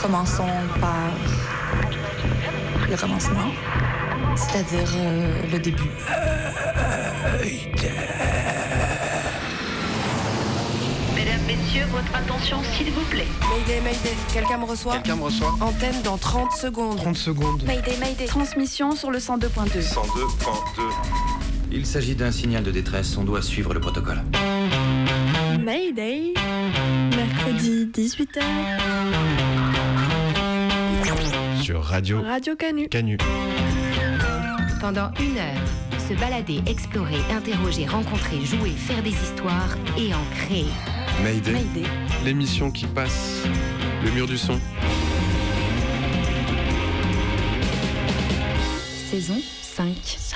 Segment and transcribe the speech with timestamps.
[0.00, 0.44] Commençons
[0.80, 1.10] par
[2.88, 3.50] le commencement,
[4.36, 5.90] c'est-à-dire euh, le début.
[11.14, 13.26] Mesdames, Messieurs, votre attention s'il vous plaît.
[13.50, 16.98] Mayday, Mayday, quelqu'un me reçoit Quelqu'un me reçoit Antenne dans 30 secondes.
[16.98, 17.62] 30 secondes.
[17.64, 18.26] Mayday, Mayday.
[18.26, 19.80] Transmission sur le 102.2.
[19.80, 20.04] 102.2.
[21.72, 24.22] Il s'agit d'un signal de détresse, on doit suivre le protocole.
[25.64, 26.34] Mayday.
[27.16, 28.42] Mercredi 18h.
[31.62, 32.88] Sur Radio Radio Canu.
[32.90, 33.16] Canu.
[34.78, 40.66] Pendant une heure, se balader, explorer, interroger, rencontrer, jouer, faire des histoires et en créer.
[41.22, 41.52] Mayday.
[41.52, 41.88] Mayday.
[42.26, 43.44] L'émission qui passe
[44.04, 44.60] le mur du son.
[49.10, 50.33] Saison 5.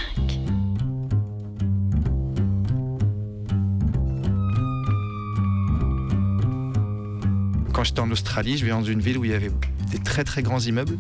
[7.98, 8.04] 5.
[8.04, 9.50] Quand j'étais en Australie, je vais dans une ville où il y avait
[9.90, 10.98] des très très grands immeubles.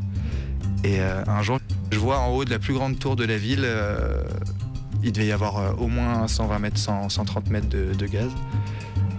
[0.84, 1.58] Et euh, un jour,
[1.90, 4.22] je vois en haut de la plus grande tour de la ville, euh,
[5.02, 8.30] il devait y avoir euh, au moins 120 mètres, 100, 130 mètres de, gaz.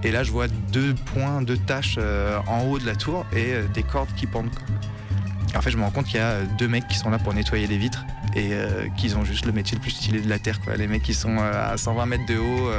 [0.03, 1.99] Et là, je vois deux points, deux taches
[2.47, 4.49] en haut de la tour et des cordes qui pendent.
[5.55, 7.33] en fait, je me rends compte qu'il y a deux mecs qui sont là pour
[7.33, 8.51] nettoyer les vitres et
[8.95, 10.57] qu'ils ont juste le métier le plus stylé de la Terre.
[10.77, 12.69] Les mecs qui sont à 120 mètres de haut,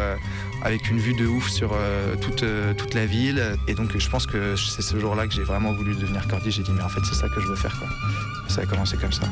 [0.62, 3.56] avec une vue de ouf sur euh, toute, euh, toute la ville.
[3.68, 6.50] Et donc, je pense que c'est ce jour-là que j'ai vraiment voulu devenir cordier.
[6.50, 7.76] J'ai dit, mais en fait, c'est ça que je veux faire.
[7.78, 7.88] Quoi.
[8.48, 9.26] Ça a commencé comme ça.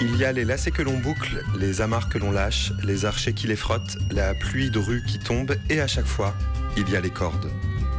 [0.00, 3.32] Il y a les lacets que l'on boucle, les amarres que l'on lâche, les archers
[3.32, 6.34] qui les frottent, la pluie de rue qui tombe, et à chaque fois,
[6.76, 7.50] il y a les cordes.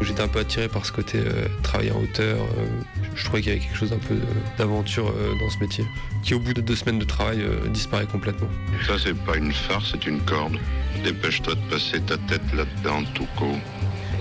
[0.01, 2.37] J'étais un peu attiré par ce côté euh, travailler en hauteur.
[3.15, 4.23] Je trouvais qu'il y avait quelque chose d'un peu euh,
[4.57, 5.85] d'aventure euh, dans ce métier,
[6.23, 8.47] qui au bout de deux semaines de travail euh, disparaît complètement.
[8.88, 10.57] Ça, c'est pas une farce, c'est une corde.
[11.03, 13.55] Dépêche-toi de passer ta tête là-dedans, Touko.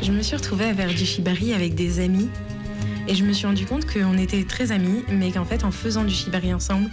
[0.03, 2.29] Je me suis retrouvée à faire du shibari avec des amis
[3.09, 6.05] et je me suis rendu compte qu'on était très amis, mais qu'en fait, en faisant
[6.05, 6.91] du shibari ensemble,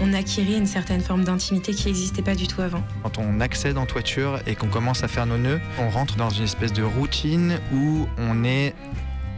[0.00, 2.82] on acquérait une certaine forme d'intimité qui n'existait pas du tout avant.
[3.02, 6.30] Quand on accède en toiture et qu'on commence à faire nos nœuds, on rentre dans
[6.30, 8.74] une espèce de routine où on est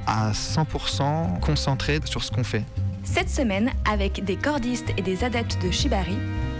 [0.07, 2.65] à 100% concentré sur ce qu'on fait.
[3.05, 6.17] Cette semaine, avec des cordistes et des adeptes de Shibari,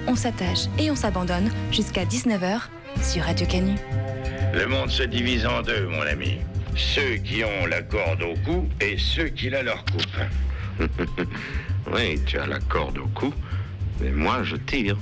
[0.07, 2.61] on s'attache et on s'abandonne jusqu'à 19h
[3.03, 3.75] sur Radio Canu.
[4.55, 6.39] Le monde se divise en deux, mon ami.
[6.77, 10.79] Ceux qui ont la corde au cou et ceux qui la leur coupent.
[11.93, 13.33] oui, tu as la corde au cou,
[14.01, 14.97] mais moi, je tire.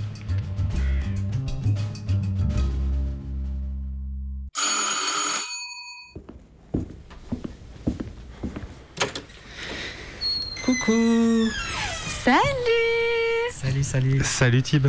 [10.64, 11.48] Coucou
[12.24, 12.38] Salut
[13.52, 14.86] Salut, salut Salut Tib.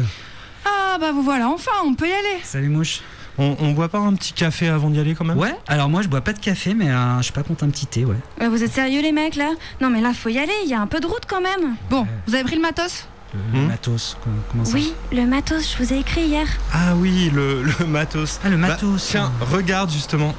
[0.66, 3.02] Ah bah vous voilà, enfin, on peut y aller Salut Mouche.
[3.38, 5.38] On, on boit pas un petit café avant d'y aller quand même?
[5.38, 7.70] Ouais, alors moi je bois pas de café, mais euh, je suis pas contre un
[7.70, 8.16] petit thé, ouais.
[8.42, 9.52] Euh, Vous êtes sérieux les mecs là?
[9.82, 11.76] Non mais là faut y aller, il y a un peu de route quand même.
[11.90, 13.08] Bon, vous avez pris le matos?
[13.54, 14.16] Le, le matos,
[14.50, 16.48] comment ça Oui, le matos, je vous ai écrit hier.
[16.74, 18.40] Ah oui, le, le matos.
[18.46, 19.08] Ah, le Bah, matos.
[19.10, 20.34] tiens, regarde justement.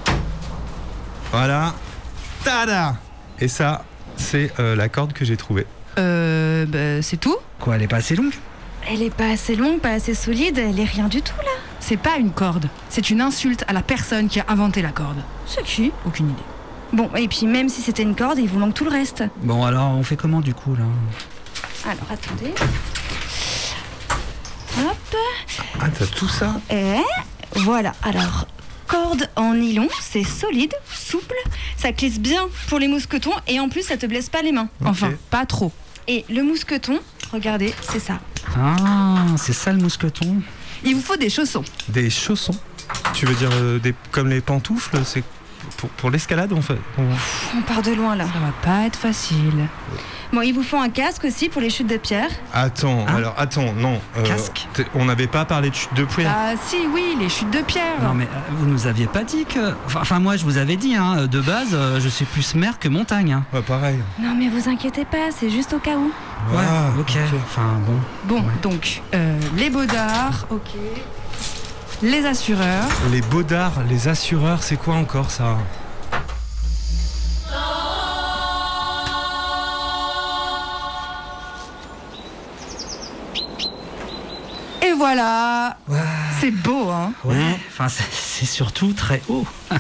[1.31, 1.75] Voilà.
[2.43, 2.97] Tada
[3.39, 3.85] Et ça,
[4.17, 5.67] c'est euh, la corde que j'ai trouvée.
[5.99, 8.35] Euh, bah, c'est tout Quoi, elle est pas assez longue?
[8.89, 11.51] Elle est pas assez longue, pas assez solide, elle est rien du tout là.
[11.81, 15.23] C'est pas une corde, c'est une insulte à la personne qui a inventé la corde.
[15.47, 15.93] C'est qui?
[16.05, 16.43] Aucune idée.
[16.93, 19.25] Bon, et puis même si c'était une corde, il vous manque tout le reste.
[19.43, 20.85] Bon alors, on fait comment du coup là?
[21.85, 22.53] Alors attendez.
[24.79, 25.17] Hop.
[25.81, 26.61] Ah, t'as tout ça?
[26.71, 27.01] Et
[27.57, 28.47] voilà, alors
[28.87, 30.75] corde en nylon, c'est solide,
[31.07, 31.35] souple,
[31.77, 34.69] ça glisse bien pour les mousquetons et en plus ça te blesse pas les mains.
[34.85, 35.73] Enfin, pas trop.
[36.09, 36.99] Et le mousqueton,
[37.33, 38.19] regardez, c'est ça.
[38.57, 40.43] Ah, c'est ça le mousqueton
[40.85, 41.65] Il vous faut des chaussons.
[41.89, 42.57] Des chaussons.
[43.15, 45.25] Tu veux dire euh, des, comme les pantoufles C'est
[45.79, 48.25] pour, pour l'escalade en fait On- On part de loin là.
[48.33, 49.67] Ça va pas être facile.
[50.37, 52.29] Bon, il vous faut un casque aussi pour les chutes de pierre.
[52.53, 53.99] Attends, Hein alors attends, non.
[54.19, 54.69] euh, Casque?
[54.95, 56.31] On n'avait pas parlé de chute de pierre.
[56.31, 58.03] Ah si, oui, les chutes de pierre.
[58.03, 59.73] Non mais euh, vous nous aviez pas dit que...
[59.87, 62.87] Enfin, moi je vous avais dit, hein, de base, euh, je suis plus mer que
[62.91, 63.33] montagne.
[63.33, 63.45] hein.
[63.55, 63.99] Ouais, pareil.
[64.21, 66.13] Non mais vous inquiétez pas, c'est juste au cas où.
[66.55, 67.17] Ouais, Ah, ok.
[67.47, 67.99] Enfin bon.
[68.37, 68.53] Bon, Ouais.
[68.61, 70.75] donc, euh, les baudards, ok.
[72.03, 72.85] Les assureurs.
[73.11, 75.57] Les baudards, les assureurs, c'est quoi encore ça?
[84.97, 85.77] Voilà
[86.41, 89.47] C'est beau, hein Ouais, enfin c'est- surtout très haut.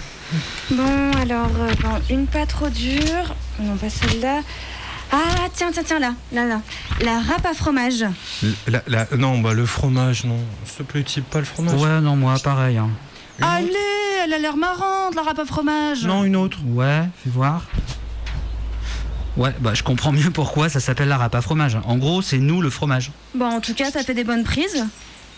[0.73, 3.35] Bon, alors, euh, bon, une pas trop dure.
[3.61, 4.41] Non, pas celle-là.
[5.13, 6.61] Ah, tiens, tiens, tiens, là, là, là.
[7.05, 8.05] La râpe à fromage.
[8.67, 10.41] La- la- Non, bah le fromage, non.
[10.65, 11.81] S'il te plaît, type pas le fromage.
[11.81, 12.77] Ouais, non, moi pareil.
[12.79, 12.91] hein.
[13.41, 13.69] Allez,
[14.25, 16.03] elle a l'air marrante, la râpe à fromage.
[16.05, 16.59] Non, une autre.
[16.67, 17.62] Ouais, fais voir.
[19.37, 21.77] Ouais, bah je comprends mieux pourquoi ça s'appelle la râpe à fromage.
[21.85, 23.11] En gros, c'est nous le fromage.
[23.35, 24.85] Bon, en tout cas, ça fait des bonnes prises.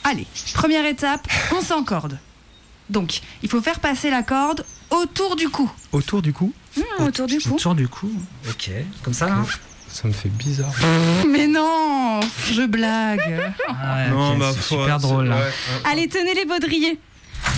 [0.05, 2.19] Allez, première étape, on s'encorde.
[2.91, 5.71] Donc, il faut faire passer la corde autour du cou.
[5.93, 7.55] Autour du cou Mmh, autour du cou.
[7.55, 8.11] Autour du cou.
[8.49, 8.71] Ok,
[9.03, 9.37] comme ça là.
[9.89, 10.73] Ça me fait bizarre.
[11.29, 12.21] Mais non,
[12.53, 13.53] je blague.
[13.69, 15.29] Ah ouais, Non, ok, ma c'est foi, super c'est- drôle.
[15.29, 15.51] ouais, ouais.
[15.91, 16.99] Allez, tenez les baudriers.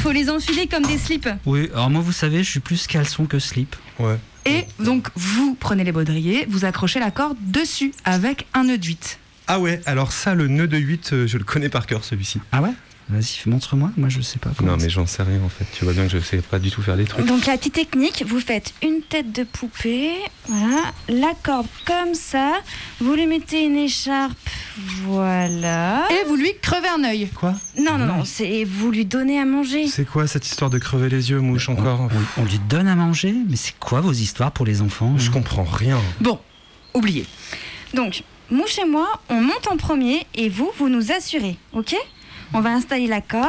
[0.02, 1.28] Faut les enfiler comme des slips.
[1.44, 3.76] Oui, alors moi vous savez, je suis plus caleçon que slip.
[3.98, 4.16] Ouais.
[4.46, 8.86] Et donc, vous prenez les baudriers, vous accrochez la corde dessus avec un nœud de
[8.86, 9.18] 8.
[9.46, 12.40] Ah ouais, alors ça, le nœud de 8, euh, je le connais par cœur celui-ci.
[12.52, 12.70] Ah ouais?
[13.10, 14.50] Vas-y, montre-moi, moi je sais pas.
[14.62, 15.66] Non, mais j'en sais rien en fait.
[15.72, 17.26] Tu vois bien que je sais pas du tout faire les trucs.
[17.26, 20.12] Donc la petite technique, vous faites une tête de poupée,
[20.46, 22.60] voilà, la corde comme ça,
[23.00, 24.38] vous lui mettez une écharpe,
[25.04, 26.06] voilà.
[26.10, 27.28] Et vous lui crevez un œil.
[27.34, 27.54] Quoi?
[27.78, 29.88] Non, non, non, c'est vous lui donnez à manger.
[29.88, 32.08] C'est quoi cette histoire de crever les yeux, mouche encore?
[32.36, 35.30] On, on lui donne à manger Mais c'est quoi vos histoires pour les enfants Je
[35.30, 35.98] comprends rien.
[36.20, 36.38] Bon,
[36.94, 37.26] oubliez.
[37.94, 41.94] Donc, Mouche et moi, on monte en premier et vous, vous nous assurez, ok?
[42.52, 43.46] On va installer la corde,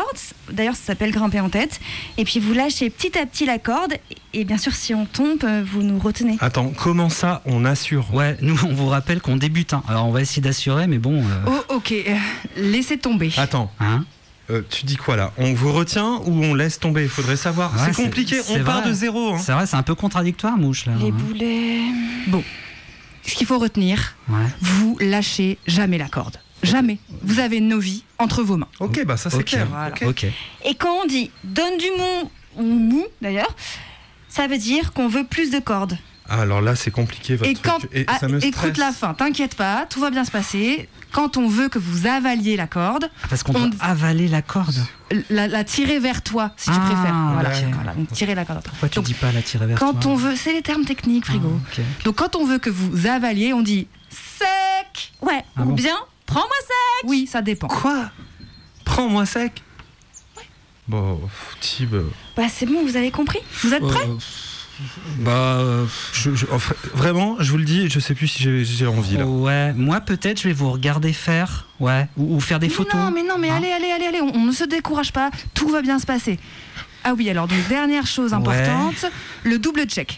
[0.51, 1.79] d'ailleurs ça s'appelle grimper en tête,
[2.17, 3.93] et puis vous lâchez petit à petit la corde,
[4.33, 6.37] et bien sûr si on tombe, euh, vous nous retenez.
[6.39, 8.13] Attends, comment ça on assure?
[8.13, 9.73] Ouais, nous on vous rappelle qu'on débute.
[9.73, 9.81] hein.
[9.87, 11.19] Alors on va essayer d'assurer, mais bon.
[11.23, 12.15] euh, Oh, ok, euh,
[12.57, 13.31] laissez tomber.
[13.37, 13.71] Attends.
[13.79, 14.05] Hein?
[14.51, 15.31] Euh, tu dis quoi là?
[15.37, 17.03] On vous retient ou on laisse tomber?
[17.03, 17.73] Il faudrait savoir.
[17.73, 18.89] Ouais, c'est compliqué, c'est on part vrai.
[18.89, 19.33] de zéro.
[19.33, 19.37] hein.
[19.39, 20.93] C'est vrai, c'est un peu contradictoire, mouche là.
[20.99, 21.11] Les hein.
[21.11, 21.79] boulets.
[22.27, 22.43] Bon,
[23.25, 24.35] ce qu'il faut retenir, Ouais.
[24.61, 26.37] vous lâchez jamais la corde.
[26.63, 26.99] Jamais.
[27.23, 28.67] Vous avez nos vies entre vos mains.
[28.79, 29.67] Ok, bah ça c'est clair.
[29.67, 29.93] voilà.
[30.65, 33.55] Et quand on dit donne du mou, ou mou d'ailleurs,
[34.29, 35.97] ça veut dire qu'on veut plus de cordes.
[36.29, 37.91] Ah, alors là c'est compliqué votre Et quand, truc.
[37.93, 40.87] Et ah, ça me écoute la fin, t'inquiète pas, tout va bien se passer.
[41.11, 44.75] Quand on veut que vous avaliez la corde, Parce qu'on On- doit avaler la corde.
[45.29, 47.15] la, la tirer vers toi, si tu Ah, préfères.
[47.33, 48.61] Voilà, voilà, donc tirer la corde.
[48.63, 50.85] Pourquoi tu Donc, dis pas la tirer vers Quand toi on veut, c'est les termes
[50.85, 51.51] techniques, frigo.
[51.53, 51.85] Ah, ok.
[52.05, 55.11] Donc quand on veut que vous avaliez, on dit sec.
[55.21, 55.97] Ouais, Ah ou bon bien
[56.31, 57.07] prends-moi ça.
[57.07, 57.67] Oui, ça dépend.
[57.67, 58.09] Quoi?
[58.85, 59.61] Prends-moi sec?
[60.87, 61.95] Bon, pff, Tib.
[62.35, 64.07] Bah c'est bon, vous avez compris Vous êtes prêts?
[64.07, 64.17] Euh,
[65.19, 65.87] Bah.
[66.11, 69.25] je- je- enfin, vraiment, je vous le dis, je sais plus si j'ai- envie là.
[69.25, 72.95] Ouais, moi peut-être je vais vous regarder faire, ouais, ou, ou faire des Mais photos.
[72.95, 75.29] Non, mais non, mais Hein allez, allez, allez, allez, on, on ne se décourage pas,
[75.53, 76.39] tout va bien se passer.
[77.03, 79.05] Ah oui, alors donc dernière chose importante,
[79.43, 80.17] le double check.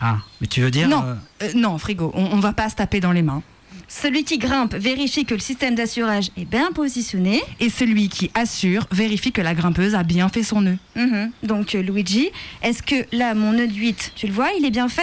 [0.00, 1.14] Ah, mais tu veux dire non, euh,
[1.44, 3.42] euh, non, frigo, on, on va pas se taper dans les mains.
[3.88, 7.42] Celui qui grimpe vérifie que le système d'assurage est bien positionné.
[7.60, 10.78] Et celui qui assure vérifie que la grimpeuse a bien fait son nœud.
[10.96, 11.30] Mhm.
[11.42, 12.30] Donc euh, Luigi,
[12.62, 15.02] est-ce que là mon nœud de 8, tu le vois, il est bien fait?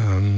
[0.00, 0.36] Euh,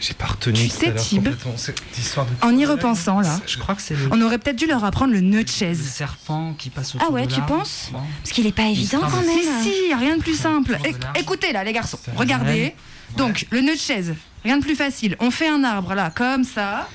[0.00, 0.54] j'ai- pas retenu.
[0.54, 3.94] Tu sais, Tib, complètement cette histoire de- En y repensant là, Je crois que c'est
[3.94, 5.80] le, on aurait peut-être dû leur apprendre le nœud de le chaise.
[5.82, 7.88] serpent qui passe autour Ah ouais, de tu penses?
[7.92, 7.98] Bon.
[8.22, 9.26] Parce qu'il est pas évident quand même.
[9.34, 10.76] Mais si, rien de plus simple.
[10.82, 12.52] de écoutez là, les garçons, regardez.
[12.52, 12.76] Ouais.
[13.16, 14.14] Donc, le nœud de chaise,
[14.44, 15.16] rien de plus facile.
[15.20, 16.88] On fait un arbre là, comme ça.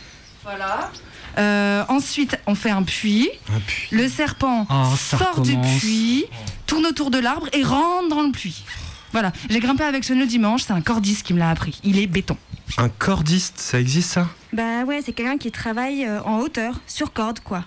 [0.48, 0.92] Voilà.
[1.38, 3.30] Euh, ensuite, on fait un puits.
[3.54, 3.90] Un puits.
[3.92, 6.24] Le serpent Oh, ça sort du puits,
[6.66, 8.64] tourne autour de l'arbre et rentre dans le puits.
[9.12, 11.82] Voilà, j'ai grimpé avec ce nœud dimanche, c'est un cordiste qui me l'a appris.
[11.84, 12.38] Il est béton.
[12.78, 14.30] Un cordiste, ça existe ça?
[14.54, 17.66] Bah ouais, c'est quelqu'un qui travaille euh, en hauteur, sur corde quoi.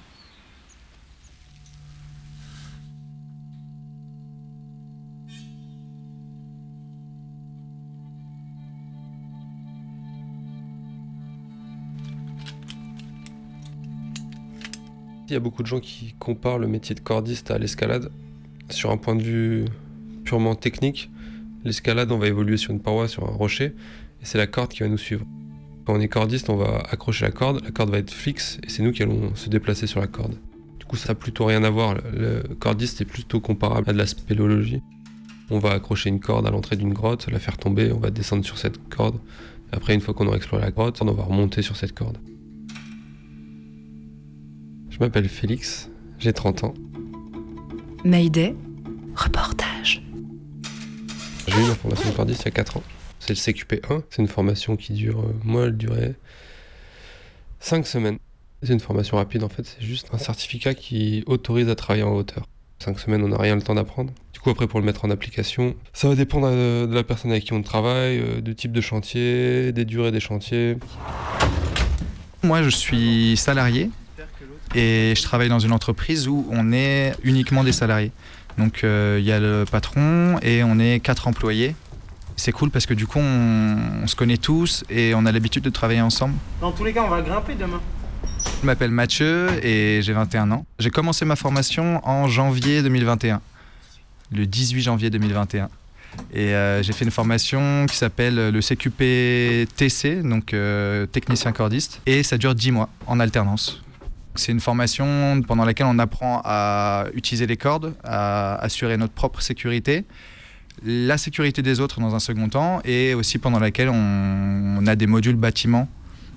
[15.30, 18.10] Il y a beaucoup de gens qui comparent le métier de cordiste à l'escalade.
[18.68, 19.64] Sur un point de vue
[20.24, 21.08] purement technique,
[21.64, 24.80] l'escalade, on va évoluer sur une paroi, sur un rocher, et c'est la corde qui
[24.80, 25.24] va nous suivre.
[25.84, 28.70] Quand on est cordiste, on va accrocher la corde, la corde va être fixe, et
[28.70, 30.34] c'est nous qui allons se déplacer sur la corde.
[30.80, 31.94] Du coup, ça n'a plutôt rien à voir.
[32.12, 34.82] Le cordiste est plutôt comparable à de la spéléologie.
[35.48, 38.44] On va accrocher une corde à l'entrée d'une grotte, la faire tomber, on va descendre
[38.44, 39.20] sur cette corde.
[39.70, 42.18] Après, une fois qu'on aura exploré la grotte, on va remonter sur cette corde.
[45.00, 45.88] Je m'appelle Félix,
[46.18, 46.74] j'ai 30 ans.
[48.04, 48.54] Mayday,
[49.16, 50.02] reportage.
[51.48, 52.82] J'ai eu ma formation de cordiste il y a 4 ans.
[53.18, 54.02] C'est le CQP1.
[54.10, 56.16] C'est une formation qui dure, euh, moi, elle durait
[57.60, 58.18] 5 semaines.
[58.62, 62.12] C'est une formation rapide en fait, c'est juste un certificat qui autorise à travailler en
[62.12, 62.46] hauteur.
[62.80, 64.12] 5 semaines, on n'a rien le temps d'apprendre.
[64.34, 67.30] Du coup, après, pour le mettre en application, ça va dépendre euh, de la personne
[67.30, 70.76] avec qui on travaille, euh, du type de chantier, des durées des chantiers.
[72.42, 73.88] Moi, je suis salarié
[74.74, 78.12] et je travaille dans une entreprise où on est uniquement des salariés.
[78.58, 81.74] Donc, euh, il y a le patron et on est quatre employés.
[82.36, 85.62] C'est cool parce que du coup, on, on se connaît tous et on a l'habitude
[85.62, 86.34] de travailler ensemble.
[86.60, 87.80] Dans tous les cas, on va grimper demain.
[88.60, 90.64] Je m'appelle Mathieu et j'ai 21 ans.
[90.78, 93.40] J'ai commencé ma formation en janvier 2021.
[94.32, 95.68] le 18 janvier 2021.
[96.32, 102.00] Et euh, j'ai fait une formation qui s'appelle le CQP TC, donc euh, technicien cordiste,
[102.06, 103.80] et ça dure 10 mois en alternance.
[104.40, 109.42] C'est une formation pendant laquelle on apprend à utiliser les cordes, à assurer notre propre
[109.42, 110.06] sécurité,
[110.82, 115.06] la sécurité des autres dans un second temps, et aussi pendant laquelle on, a des
[115.06, 115.88] modules bâtiments.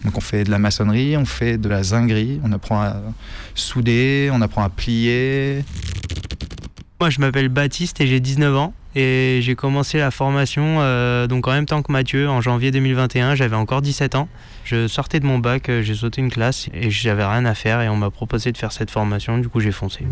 [0.04, 2.98] Donc on fait de la maçonnerie, on fait de la zinguerie, on apprend à
[3.56, 5.64] souder, on apprend à plier.
[7.00, 8.74] Moi, je m'appelle Baptiste et j'ai 19 ans.
[8.96, 13.36] Et j'ai commencé la formation euh, donc en même temps que Mathieu en janvier 2021.
[13.36, 14.28] J'avais encore 17 ans.
[14.66, 17.82] Je sortais de mon bac, euh, j'ai sauté une classe et j'avais rien à faire
[17.82, 19.38] et on m'a proposé de faire cette formation.
[19.38, 20.06] Du coup, j'ai foncé.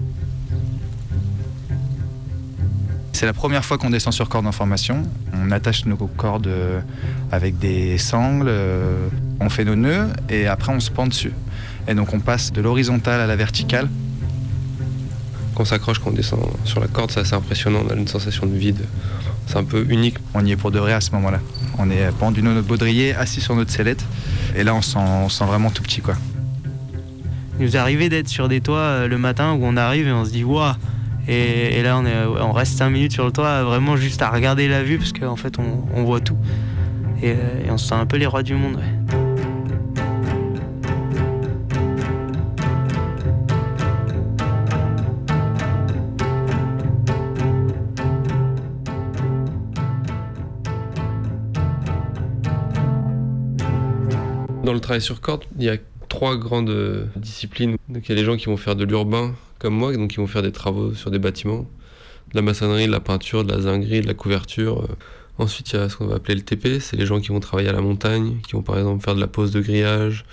[3.13, 5.03] C'est la première fois qu'on descend sur corde en formation.
[5.34, 6.81] On attache nos cordes euh,
[7.31, 9.08] avec des sangles, euh,
[9.39, 11.31] on fait nos nœuds et après on se pend dessus.
[11.88, 13.88] Et donc on passe de l'horizontale à la verticale.
[15.55, 17.84] Quand on s'accroche, quand on descend sur la corde, c'est assez impressionnant.
[17.88, 18.84] On a une sensation de vide.
[19.48, 20.15] C'est un peu unique.
[20.34, 21.39] On y est pour de vrai à ce moment-là.
[21.77, 24.03] On est pendu dans notre baudrier, assis sur notre sellette.
[24.55, 26.15] Et là, on sent, sent vraiment tout petit, quoi.
[27.60, 30.25] Il nous arrivé d'être sur des toits euh, le matin où on arrive et on
[30.25, 30.74] se dit waouh.
[31.27, 34.67] Et, là, on, est, on reste 5 minutes sur le toit, vraiment juste à regarder
[34.67, 36.38] la vue parce qu'en fait, on, voit tout.
[37.22, 38.79] Et, euh, et on se sent un peu les rois du monde.
[54.71, 55.75] Dans le travail sur corde, il y a
[56.07, 57.75] trois grandes disciplines.
[57.89, 60.15] Donc il y a les gens qui vont faire de l'urbain comme moi, donc qui
[60.15, 61.67] vont faire des travaux sur des bâtiments,
[62.31, 64.83] de la maçonnerie, de la peinture, de la zinguerie, de la couverture.
[64.83, 64.95] Euh.
[65.39, 67.41] Ensuite, il y a ce qu'on va appeler le TP, c'est les gens qui vont
[67.41, 70.23] travailler à la montagne, qui vont par exemple faire de la pose de grillage,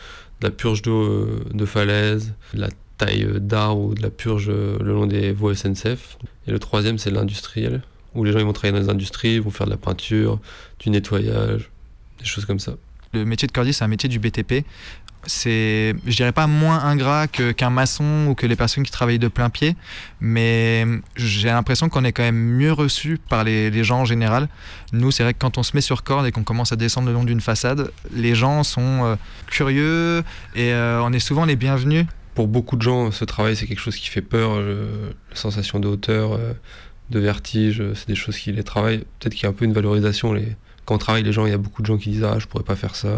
[0.40, 4.10] de la purge d'eau euh, de falaise, de la taille euh, d'arbres ou de la
[4.10, 6.16] purge le long des voies SNCF.
[6.46, 7.82] Et le troisième, c'est l'industriel,
[8.14, 10.38] où les gens vont travailler dans les industries, vont faire de la peinture,
[10.78, 11.72] du nettoyage,
[12.20, 12.76] des choses comme ça.
[13.12, 14.64] Le métier de cordiste, c'est un métier du BTP.
[15.26, 19.18] C'est, je dirais pas moins ingrat que- qu'un maçon ou que les personnes qui travaillent
[19.18, 19.74] de plein pied,
[20.20, 20.86] mais
[21.16, 24.48] j'ai l'impression qu'on est quand même mieux reçu par les, les gens en général.
[24.92, 27.08] Nous, c'est vrai que quand on se met sur corde et qu'on commence à descendre
[27.08, 29.16] le long d'une façade, les gens sont euh,
[29.48, 30.22] curieux
[30.54, 32.06] et euh, on est souvent les bienvenus.
[32.34, 34.52] Pour beaucoup de gens, ce travail, c'est quelque chose qui fait peur.
[34.54, 36.38] euh, la sensation de hauteur,
[37.10, 39.04] de vertige, c'est des choses qui les travaillent.
[39.18, 40.32] Peut-être qu'il y a un peu une valorisation.
[40.32, 40.56] Les...
[40.88, 42.46] Quand on travaille, les gens, il y a beaucoup de gens qui disent Ah, je
[42.46, 43.08] pourrais pas faire ça.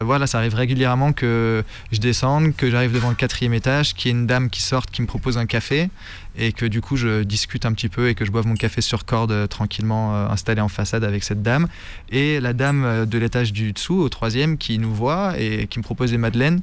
[0.00, 4.14] Voilà, ça arrive régulièrement que je descende, que j'arrive devant le quatrième étage, qu'il y
[4.14, 5.88] ait une dame qui sorte, qui me propose un café,
[6.36, 8.82] et que du coup je discute un petit peu et que je boive mon café
[8.82, 11.66] sur corde euh, tranquillement euh, installé en façade avec cette dame.
[12.10, 15.78] Et la dame euh, de l'étage du dessous, au troisième, qui nous voit et qui
[15.78, 16.60] me propose des madeleines.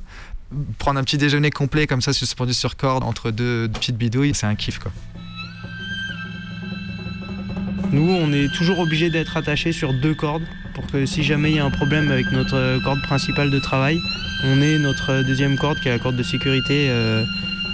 [0.77, 4.45] Prendre un petit déjeuner complet comme ça, suspendu sur corde entre deux petites bidouilles, c'est
[4.45, 4.91] un kiff quoi.
[7.91, 11.57] Nous, on est toujours obligé d'être attaché sur deux cordes pour que si jamais il
[11.57, 13.99] y a un problème avec notre corde principale de travail,
[14.45, 17.25] on ait notre deuxième corde qui est la corde de sécurité euh,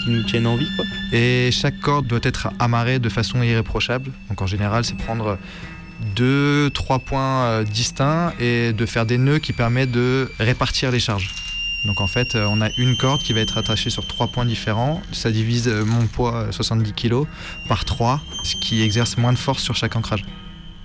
[0.03, 0.69] qui nous tienne en vie.
[1.13, 4.11] Et chaque corde doit être amarrée de façon irréprochable.
[4.29, 5.37] Donc en général, c'est prendre
[6.15, 10.99] deux, trois points euh, distincts et de faire des nœuds qui permettent de répartir les
[10.99, 11.31] charges.
[11.85, 14.45] Donc en fait, euh, on a une corde qui va être attachée sur trois points
[14.45, 15.01] différents.
[15.11, 17.23] Ça divise euh, mon poids, euh, 70 kg,
[17.67, 20.25] par trois, ce qui exerce moins de force sur chaque ancrage.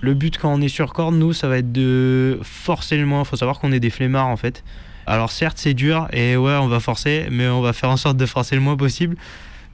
[0.01, 3.21] Le but quand on est sur corde, nous, ça va être de forcer le moins.
[3.21, 4.63] Il faut savoir qu'on est des flemmards en fait.
[5.05, 8.17] Alors certes, c'est dur et ouais, on va forcer, mais on va faire en sorte
[8.17, 9.17] de forcer le moins possible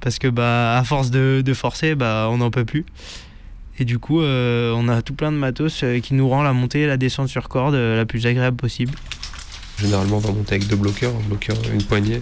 [0.02, 2.86] parce que bah à force de, forcer, bah on n'en peut plus.
[3.80, 6.52] Et du coup, euh, on a tout plein de matos euh, qui nous rend la
[6.52, 8.94] montée et la descente sur corde euh, la plus agréable possible.
[9.80, 12.22] Généralement, on va monter avec deux bloqueurs, un bloqueur, une poignée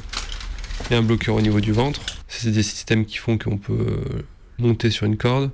[0.91, 2.01] et un bloqueur au niveau du ventre.
[2.27, 4.21] C'est des systèmes qui font qu'on peut euh,
[4.59, 5.49] monter sur une corde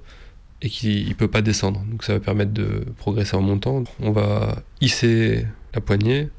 [0.62, 1.82] et qu'il ne peut pas descendre.
[1.90, 3.86] Donc ça va permettre de progresser en montant.
[4.02, 6.30] On va hisser la poignée.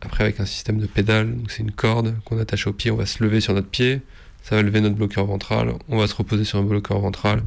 [0.00, 3.06] Après, avec un système de pédale, c'est une corde qu'on attache au pied, on va
[3.06, 4.00] se lever sur notre pied.
[4.42, 5.72] Ça va lever notre bloqueur ventral.
[5.88, 7.42] On va se reposer sur un bloqueur ventral.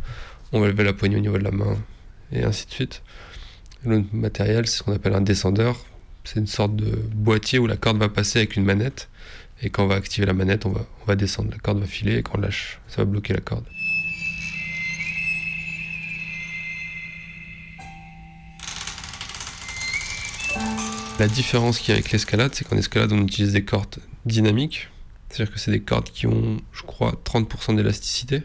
[0.52, 1.78] On va lever la poignée au niveau de la main
[2.34, 3.04] et ainsi de suite.
[3.86, 5.86] Le matériel, c'est ce qu'on appelle un descendeur.
[6.28, 9.08] C'est une sorte de boîtier où la corde va passer avec une manette.
[9.62, 11.52] Et quand on va activer la manette, on va, descendre.
[11.52, 13.64] La corde va filer et quand on lâche, ça va bloquer la corde.
[21.18, 24.90] La différence qu'il y a avec l'escalade, c'est qu'en escalade, on utilise des cordes dynamiques.
[25.30, 28.44] C'est-à-dire que c'est des cordes qui ont, je crois, 30% d'élasticité.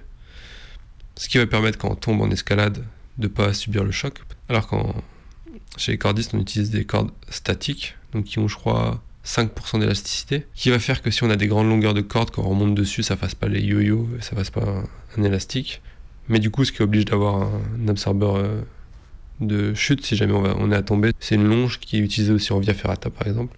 [1.16, 2.84] Ce qui va permettre, quand on tombe en escalade,
[3.18, 4.20] de ne pas subir le choc.
[4.48, 4.94] Alors qu'en
[5.76, 10.46] chez les cordistes, on utilise des cordes statiques, donc qui ont, je crois, 5% d'élasticité,
[10.54, 12.74] qui va faire que si on a des grandes longueurs de corde, quand on remonte
[12.74, 14.84] dessus, ça fasse pas les yo-yo, ça fasse pas un,
[15.20, 15.80] un élastique.
[16.28, 18.62] Mais du coup, ce qui oblige d'avoir un absorbeur euh,
[19.40, 22.52] de chute si jamais on, est à tomber, c'est une longe qui est utilisée aussi
[22.52, 23.56] en via ferrata par exemple,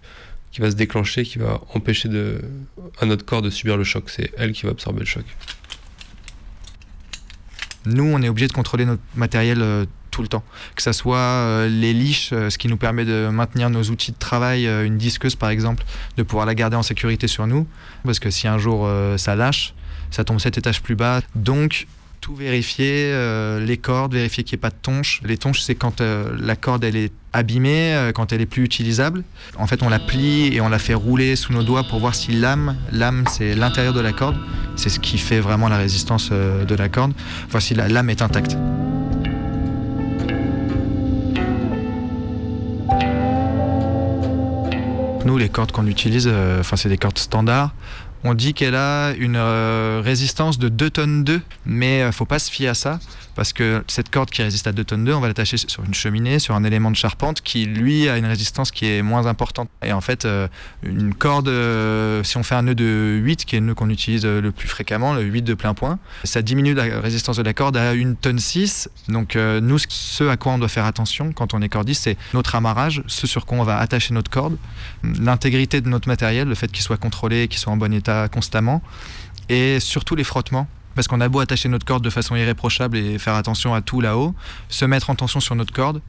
[0.51, 2.41] qui va se déclencher, qui va empêcher de,
[2.99, 4.09] à notre corps de subir le choc.
[4.09, 5.25] C'est elle qui va absorber le choc.
[7.85, 10.43] Nous, on est obligé de contrôler notre matériel euh, tout le temps.
[10.75, 14.13] Que ça soit euh, les liches, euh, ce qui nous permet de maintenir nos outils
[14.13, 15.83] de travail, euh, une disqueuse par exemple,
[16.15, 17.67] de pouvoir la garder en sécurité sur nous.
[18.05, 19.73] Parce que si un jour ça lâche,
[20.11, 21.21] ça tombe 7 étages plus bas.
[21.35, 21.87] Donc,
[22.21, 23.11] tout vérifier,
[23.59, 25.21] les cordes, vérifier qu'il n'y ait pas de tonche.
[25.25, 29.23] Les tonches, c'est quand la corde elle est abîmée, quand elle est plus utilisable.
[29.57, 32.13] En fait, on la plie et on la fait rouler sous nos doigts pour voir
[32.13, 34.37] si l'âme, l'âme c'est l'intérieur de la corde,
[34.75, 37.13] c'est ce qui fait vraiment la résistance de la corde,
[37.49, 38.55] voir si la lame est intacte.
[45.25, 47.73] Nous, les cordes qu'on utilise, euh, enfin, c'est des cordes standards.
[48.23, 52.37] On dit qu'elle a une euh, résistance de 2 tonnes 2, mais euh, faut pas
[52.37, 52.99] se fier à ça
[53.35, 55.93] parce que cette corde qui résiste à 2 tonnes 2, on va l'attacher sur une
[55.93, 59.69] cheminée, sur un élément de charpente qui lui a une résistance qui est moins importante.
[59.83, 60.47] Et en fait, euh,
[60.83, 63.89] une corde, euh, si on fait un nœud de 8, qui est le nœud qu'on
[63.89, 67.43] utilise euh, le plus fréquemment, le 8 de plein point, ça diminue la résistance de
[67.43, 68.89] la corde à 1 tonne 6.
[69.09, 72.55] Donc nous, ce à quoi on doit faire attention quand on est cordiste, c'est notre
[72.55, 74.57] amarrage, ce sur quoi on va attacher notre corde,
[75.03, 78.81] l'intégrité de notre matériel, le fait qu'il soit contrôlé, qu'il soit en bon état constamment,
[79.49, 80.67] et surtout les frottements.
[80.95, 84.01] Parce qu'on a beau attacher notre corde de façon irréprochable et faire attention à tout
[84.01, 84.33] là-haut,
[84.69, 86.01] se mettre en tension sur notre corde,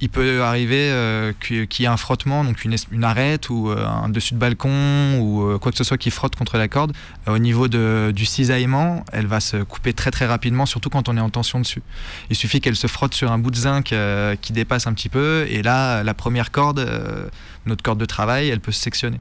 [0.00, 3.86] il peut arriver euh, qu'il y ait un frottement, donc une, une arête ou euh,
[3.86, 6.92] un dessus de balcon ou euh, quoi que ce soit qui frotte contre la corde.
[7.28, 11.16] Au niveau de- du cisaillement, elle va se couper très très rapidement, surtout quand on
[11.16, 11.82] est en tension dessus.
[12.30, 13.94] Il suffit qu'elle se frotte sur un bout de zinc
[14.40, 16.84] qui dépasse un petit peu, et là, la première corde,
[17.66, 19.20] notre corde de travail, elle peut se sectionner.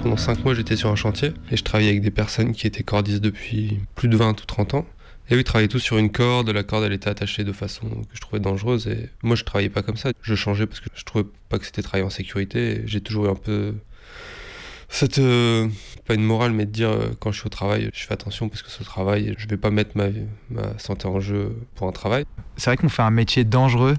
[0.00, 2.82] Pendant 5 mois, j'étais sur un chantier et je travaillais avec des personnes qui étaient
[2.82, 4.86] cordistes depuis plus de 20 ou 30 ans.
[5.28, 6.48] Et eux, ils travaillaient tous sur une corde.
[6.50, 8.86] La corde, elle était attachée de façon que je trouvais dangereuse.
[8.86, 10.10] Et moi, je travaillais pas comme ça.
[10.22, 12.82] Je changeais parce que je trouvais pas que c'était travailler en sécurité.
[12.86, 13.74] J'ai toujours eu un peu
[14.88, 15.68] cette, euh,
[16.06, 18.48] pas une morale, mais de dire euh, quand je suis au travail, je fais attention
[18.48, 20.06] parce que ce travail, je vais pas mettre ma,
[20.50, 22.24] ma santé en jeu pour un travail.
[22.56, 23.96] C'est vrai qu'on fait un métier dangereux,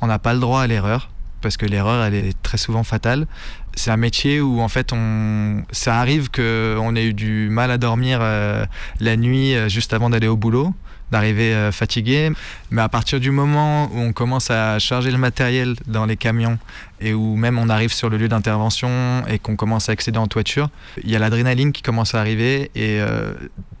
[0.00, 1.10] on n'a pas le droit à l'erreur,
[1.46, 3.28] parce que l'erreur, elle est très souvent fatale.
[3.76, 5.62] C'est un métier où, en fait, on...
[5.70, 8.66] ça arrive qu'on ait eu du mal à dormir euh,
[8.98, 10.74] la nuit euh, juste avant d'aller au boulot,
[11.12, 12.32] d'arriver euh, fatigué.
[12.72, 16.58] Mais à partir du moment où on commence à charger le matériel dans les camions
[17.00, 20.26] et où même on arrive sur le lieu d'intervention et qu'on commence à accéder en
[20.26, 20.70] toiture,
[21.02, 23.34] il y a l'adrénaline qui commence à arriver et euh,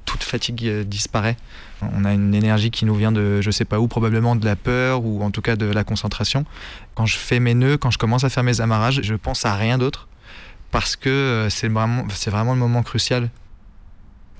[0.04, 1.36] toute fatigue euh, disparaît.
[1.82, 4.56] On a une énergie qui nous vient de je sais pas où, probablement de la
[4.56, 6.44] peur ou en tout cas de la concentration.
[6.94, 9.54] Quand je fais mes nœuds, quand je commence à faire mes amarrages, je pense à
[9.54, 10.08] rien d'autre
[10.70, 13.30] parce que euh, c'est vraiment, c'est vraiment le moment crucial.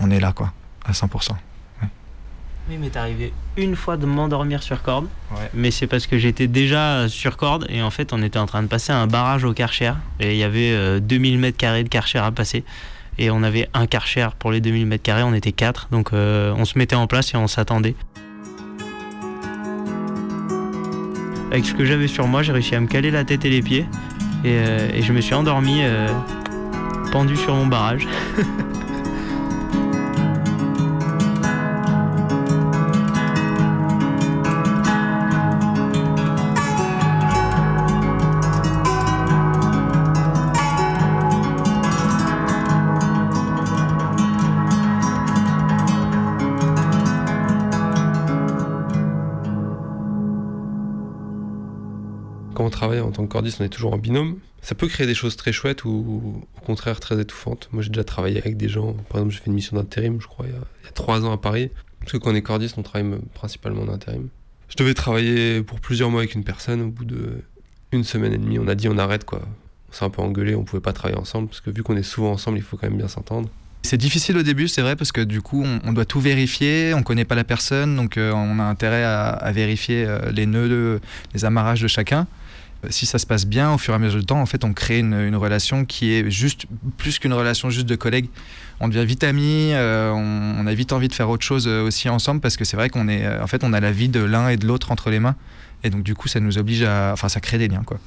[0.00, 0.52] On est là quoi,
[0.84, 1.32] à 100%.
[2.68, 5.06] Oui, mais t'es arrivé une fois de m'endormir sur corde.
[5.54, 8.62] Mais c'est parce que j'étais déjà sur corde et en fait, on était en train
[8.62, 11.88] de passer un barrage au Karcher et il y avait euh, 2000 mètres carrés de
[11.88, 12.64] Karcher à passer.
[13.18, 16.52] Et on avait un Karcher pour les 2000 mètres carrés, on était quatre, donc euh,
[16.56, 17.94] on se mettait en place et on s'attendait.
[21.50, 23.62] Avec ce que j'avais sur moi, j'ai réussi à me caler la tête et les
[23.62, 23.86] pieds
[24.44, 26.08] et, euh, et je me suis endormi euh,
[27.12, 28.06] pendu sur mon barrage.
[53.36, 54.38] on est toujours en binôme.
[54.62, 57.68] Ça peut créer des choses très chouettes ou au contraire très étouffantes.
[57.72, 58.94] Moi, j'ai déjà travaillé avec des gens.
[59.08, 61.32] Par exemple, j'ai fait une mission d'intérim, je crois, il y, a, il trois ans
[61.32, 61.70] à Paris.
[62.00, 64.28] Parce que quand on est cordiste, on travaille principalement en intérim.
[64.68, 66.82] Je devais travailler pour plusieurs mois avec une personne.
[66.82, 67.42] Au bout de
[67.92, 69.42] une semaine et demie, on a dit on arrête quoi.
[69.88, 72.02] On s'est un peu engueulé, on pouvait pas travailler ensemble parce que vu qu'on est
[72.02, 73.48] souvent ensemble, il faut quand même bien s'entendre.
[73.82, 77.04] C'est difficile au début, c'est vrai, parce que du coup, on, doit tout vérifier, on
[77.04, 81.00] connaît pas la personne, donc euh, on a intérêt à, vérifier euh, les nœuds,
[81.34, 82.26] les amarrages de chacun.
[82.90, 84.72] Si ça se passe bien, au fur et à mesure du temps, en fait, on
[84.72, 86.66] crée une, une relation qui est juste
[86.98, 88.28] plus qu'une relation juste de collègues.
[88.78, 91.86] On devient vite amis, euh, on, on a vite envie de faire autre chose euh,
[91.86, 94.08] aussi ensemble, parce que c'est vrai qu'on est, euh, en fait, on a la vie
[94.08, 95.34] de l'un et de l'autre entre les mains,
[95.82, 97.98] et donc du coup, ça nous oblige à, enfin, ça crée des liens, quoi.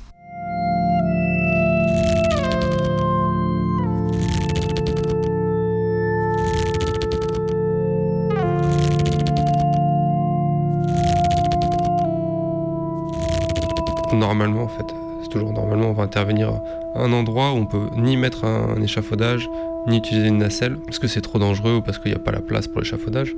[14.14, 14.86] Normalement, en fait,
[15.22, 16.50] c'est toujours normalement, on va intervenir
[16.96, 19.48] à un endroit où on peut ni mettre un, échafaudage,
[19.88, 22.32] ni utiliser une nacelle parce que c'est trop dangereux ou parce qu'il n'y a pas
[22.32, 23.36] la place pour l'échafaudage.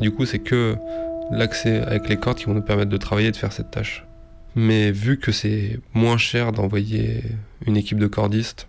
[0.00, 0.76] Du coup, c'est que
[1.30, 4.06] l'accès avec les cordes qui vont nous permettre de travailler et de faire cette tâche.
[4.54, 7.22] Mais vu que c'est moins cher d'envoyer
[7.66, 8.68] une équipe de cordistes,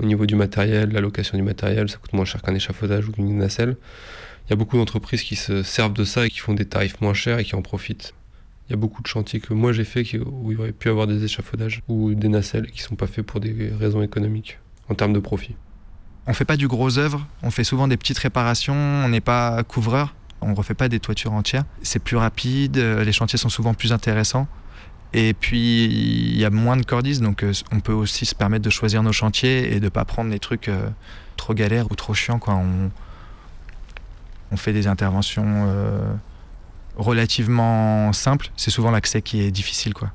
[0.00, 3.12] au niveau du matériel, la location du matériel, ça coûte moins cher qu'un échafaudage ou
[3.12, 3.76] qu'une nacelle.
[4.46, 7.00] Il y a beaucoup d'entreprises qui se servent de ça et qui font des tarifs
[7.00, 8.14] moins chers et qui en profitent.
[8.68, 11.06] Il y a beaucoup de chantiers que moi j'ai fait où il aurait pu avoir
[11.06, 14.58] des échafaudages ou des nacelles qui ne sont pas faits pour des raisons économiques,
[14.90, 15.56] en termes de profit.
[16.26, 19.62] On fait pas du gros œuvre, on fait souvent des petites réparations, on n'est pas
[19.62, 21.64] couvreur, on refait pas des toitures entières.
[21.82, 24.46] C'est plus rapide, euh, les chantiers sont souvent plus intéressants.
[25.14, 28.64] Et puis, il y a moins de cordistes, donc euh, on peut aussi se permettre
[28.66, 30.90] de choisir nos chantiers et de ne pas prendre des trucs euh,
[31.38, 32.40] trop galères ou trop chiants.
[34.50, 35.66] On, fait des interventions
[36.98, 38.50] relativement simples.
[38.56, 39.94] C'est souvent l'accès qui est difficile.
[39.94, 40.12] Quoi.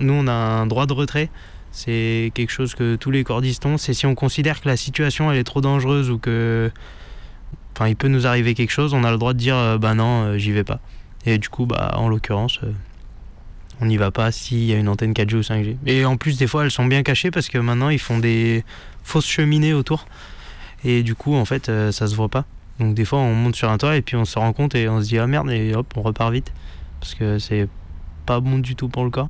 [0.00, 1.30] Nous, on a un droit de retrait.
[1.72, 3.78] C'est quelque chose que tous les cordistes ont.
[3.78, 6.70] C'est si on considère que la situation elle est trop dangereuse ou que,
[7.74, 10.38] enfin, il peut nous arriver quelque chose, on a le droit de dire, bah non,
[10.38, 10.80] j'y vais pas.
[11.26, 12.60] Et du coup, bah, en l'occurrence,
[13.80, 15.76] on n'y va pas s'il y a une antenne 4G ou 5G.
[15.86, 18.64] Et en plus, des fois, elles sont bien cachées parce que maintenant, ils font des
[19.02, 20.06] fausses cheminées autour.
[20.84, 22.44] Et du coup, en fait, euh, ça se voit pas.
[22.78, 24.88] Donc, des fois, on monte sur un toit et puis on se rend compte et
[24.88, 26.52] on se dit ah merde, et hop, on repart vite.
[27.00, 27.68] Parce que c'est
[28.26, 29.28] pas bon du tout pour le corps.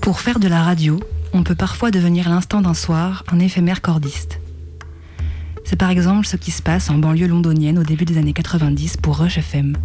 [0.00, 1.00] Pour faire de la radio,
[1.32, 4.38] on peut parfois devenir l'instant d'un soir un éphémère cordiste.
[5.64, 8.98] C'est par exemple ce qui se passe en banlieue londonienne au début des années 90
[8.98, 9.78] pour Rush FM,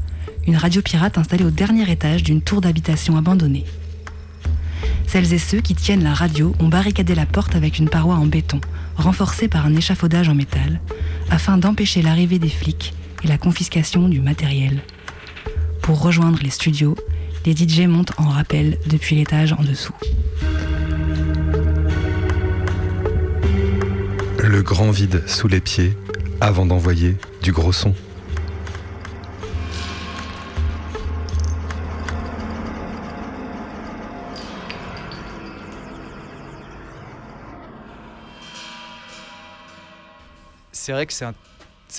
[0.49, 3.65] une radio pirate installée au dernier étage d'une tour d'habitation abandonnée.
[5.05, 8.25] Celles et ceux qui tiennent la radio ont barricadé la porte avec une paroi en
[8.25, 8.59] béton,
[8.97, 10.81] renforcée par un échafaudage en métal,
[11.29, 14.81] afin d'empêcher l'arrivée des flics et la confiscation du matériel.
[15.83, 16.95] Pour rejoindre les studios,
[17.45, 19.93] les DJ montent en rappel depuis l'étage en dessous.
[24.43, 25.95] Le grand vide sous les pieds
[26.41, 27.93] avant d'envoyer du gros son.
[40.89, 41.35] C'est vrai que c'est un,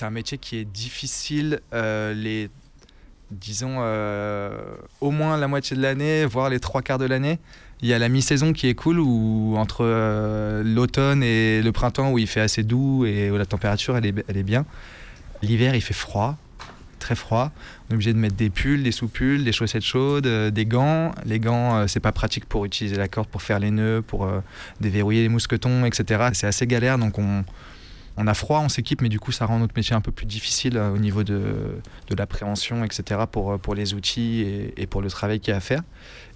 [0.01, 2.49] un, métier qui est difficile euh, les
[3.31, 4.51] disons euh,
[4.99, 7.39] au moins la moitié de l'année, voire les trois quarts de l'année.
[7.81, 12.11] Il y a la mi-saison qui est cool, où entre euh, l'automne et le printemps,
[12.11, 14.65] où il fait assez doux et où la température elle est, elle est bien.
[15.41, 16.35] L'hiver, il fait froid,
[16.99, 17.53] très froid.
[17.87, 21.13] On est obligé de mettre des pulls, des sous-pulls, des chaussettes chaudes, des gants.
[21.23, 24.29] Les gants, c'est pas pratique pour utiliser la corde, pour faire les nœuds, pour
[24.81, 26.31] déverrouiller les mousquetons, etc.
[26.33, 27.45] C'est assez galère, donc on,
[28.17, 30.25] on a froid, on s'équipe, mais du coup, ça rend notre métier un peu plus
[30.25, 34.45] difficile au niveau de, de l'appréhension, etc., pour, pour les outils
[34.77, 35.81] et, pour le travail qu'il y a à faire.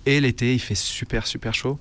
[0.06, 1.80] Et l'été, il fait super, super chaud.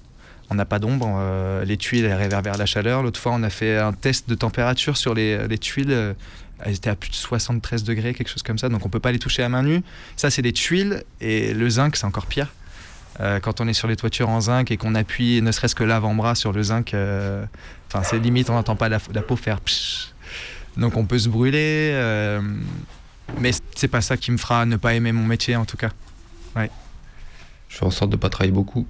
[0.51, 3.03] On n'a pas d'ombre, euh, les tuiles elles réverbèrent la chaleur.
[3.03, 5.93] L'autre fois, on a fait un test de température sur les, les tuiles.
[5.93, 6.13] Euh,
[6.61, 8.69] elles étaient à plus de 73 degrés, quelque chose comme ça.
[8.69, 9.83] Donc on peut pas les toucher à main nue.
[10.17, 11.03] Ça, c'est des tuiles.
[11.21, 12.49] Et le zinc, c'est encore pire.
[13.21, 15.85] Euh, quand on est sur les toitures en zinc et qu'on appuie ne serait-ce que
[15.85, 17.45] l'avant-bras sur le zinc, euh,
[17.95, 19.61] enfin c'est limite, on n'entend pas la, peau faire.
[20.77, 21.93] Donc on peut se brûler.
[21.95, 22.43] Euh,
[23.41, 25.91] mais c'est pas ça qui me fera ne pas aimer mon métier en tout cas.
[26.57, 26.71] Ouais.
[27.69, 28.87] Je fais en sorte de pas travailler beaucoup.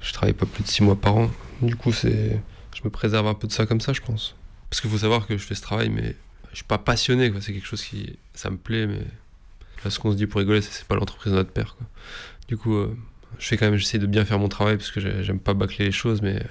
[0.00, 1.30] Je travaille pas plus de 6 mois par an.
[1.60, 2.40] Du coup, c'est,
[2.74, 4.34] je me préserve un peu de ça comme ça, je pense.
[4.70, 6.16] Parce qu'il faut savoir que je fais ce travail, mais
[6.50, 7.30] je suis pas passionné.
[7.30, 7.40] Quoi.
[7.40, 9.00] C'est quelque chose qui, ça me plaît, mais
[9.84, 11.76] là, ce qu'on se dit pour rigoler, c'est pas l'entreprise de notre père.
[11.76, 11.86] Quoi.
[12.48, 12.96] Du coup, euh,
[13.38, 15.84] je fais quand même, j'essaie de bien faire mon travail parce que j'aime pas bâcler
[15.84, 16.42] les choses, mais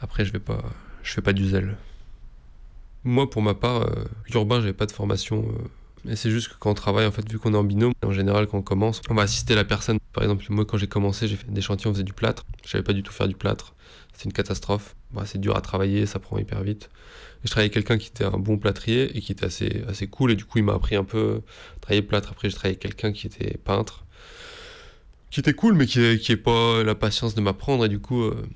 [0.00, 0.62] après, je vais pas,
[1.02, 1.76] je fais pas du zèle.
[3.04, 5.44] Moi, pour ma part, euh, urbain, j'avais pas de formation.
[5.48, 5.68] Euh,
[6.04, 8.12] mais c'est juste que quand on travaille, en fait, vu qu'on est en binôme, en
[8.12, 9.98] général, quand on commence, on va assister la personne.
[10.12, 12.44] Par exemple, moi, quand j'ai commencé, j'ai fait des chantiers, on faisait du plâtre.
[12.64, 13.74] Je savais pas du tout faire du plâtre.
[14.12, 14.94] C'était une catastrophe.
[15.12, 16.90] Bah, c'est dur à travailler, ça prend hyper vite.
[17.44, 20.06] Et je travaillais avec quelqu'un qui était un bon plâtrier et qui était assez, assez
[20.06, 20.32] cool.
[20.32, 21.42] Et du coup, il m'a appris un peu
[21.76, 22.30] à travailler plâtre.
[22.30, 24.04] Après, j'ai travaillé avec quelqu'un qui était peintre,
[25.30, 27.84] qui était cool, mais qui n'avait pas la patience de m'apprendre.
[27.84, 28.46] Et du coup, euh,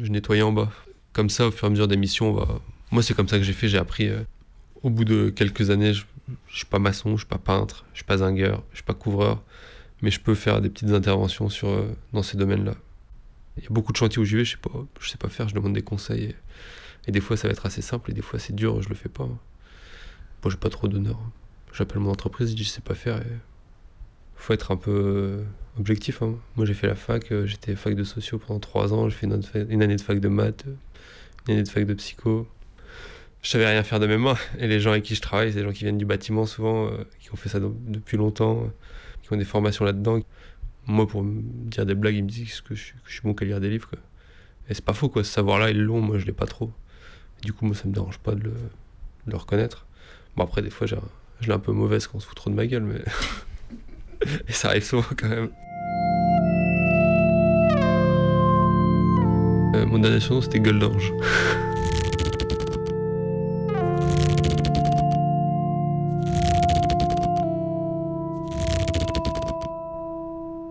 [0.00, 0.70] je nettoyais en bas.
[1.14, 2.46] Comme ça, au fur et à mesure des missions,
[2.90, 3.68] moi, c'est comme ça que j'ai fait.
[3.68, 4.08] J'ai appris.
[4.08, 4.22] Euh,
[4.82, 6.04] au bout de quelques années, je,
[6.48, 8.94] je suis pas maçon, je suis pas peintre, je suis pas zingueur, je suis pas
[8.94, 9.42] couvreur,
[10.02, 12.74] mais je peux faire des petites interventions sur, euh, dans ces domaines-là.
[13.56, 15.28] Il y a beaucoup de chantiers où j'y vais, je sais pas, je sais pas
[15.28, 16.34] faire, je demande des conseils.
[17.06, 18.94] Et, des fois ça va être assez simple, et des fois c'est dur, je le
[18.94, 19.24] fais pas.
[19.24, 19.38] Moi
[20.50, 21.18] j'ai pas trop d'honneur.
[21.72, 23.18] J'appelle mon entreprise, je dis je sais pas faire.
[23.18, 23.36] Et
[24.36, 25.44] faut être un peu
[25.78, 26.22] objectif.
[26.22, 26.34] Hein.
[26.56, 29.26] Moi j'ai fait la fac, euh, j'étais fac de sociaux pendant trois ans, j'ai fait
[29.26, 30.66] une, année de fac de maths,
[31.46, 32.46] une année de fac de psycho.
[33.42, 34.36] je savais rien faire de mes mains.
[34.58, 36.86] Et les gens avec qui je travaille, c'est des gens qui viennent du bâtiment souvent,
[36.90, 38.68] euh, qui ont fait ça de- depuis longtemps, euh,
[39.22, 40.20] qui ont des formations là-dedans.
[40.86, 43.60] Moi, pour me dire des blagues, ils me disent que je, suis- bon qu'à lire
[43.60, 43.90] des livres.
[44.68, 45.24] Et c'est pas faux, quoi.
[45.24, 46.72] Ce savoir-là, ils l'ont, moi, je l'ai pas trop.
[47.42, 48.50] Du coup, moi, ça me dérange pas de
[49.26, 49.86] le, reconnaître.
[50.36, 50.96] Bon, après, des fois, je
[51.46, 53.00] l'ai un peu mauvaise quand on se fout trop de ma gueule, mais.
[54.48, 55.50] Et ça arrive souvent quand même.
[59.74, 61.12] Euh, mon dernier surnom, c'était Gueule d'Ange.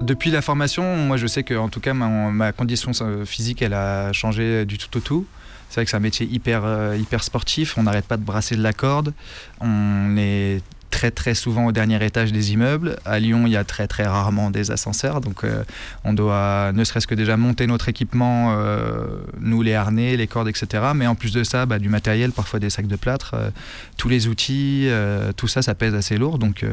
[0.02, 3.62] Depuis la formation, moi je sais que en tout cas ma, ma condition euh, physique
[3.62, 5.26] elle a changé du tout au tout.
[5.70, 8.56] C'est vrai que c'est un métier hyper, euh, hyper sportif, on n'arrête pas de brasser
[8.56, 9.14] de la corde,
[9.60, 10.62] on est
[11.04, 12.96] très très souvent au dernier étage des immeubles.
[13.04, 15.66] À Lyon, il y a très très rarement des ascenseurs, donc euh,
[16.06, 20.48] on doit ne serait-ce que déjà monter notre équipement, euh, nous les harnais, les cordes,
[20.48, 20.92] etc.
[20.96, 23.50] Mais en plus de ça, bah, du matériel, parfois des sacs de plâtre, euh,
[23.98, 24.88] tous les outils,
[25.36, 26.66] tout ça, ça pèse assez lourd, donc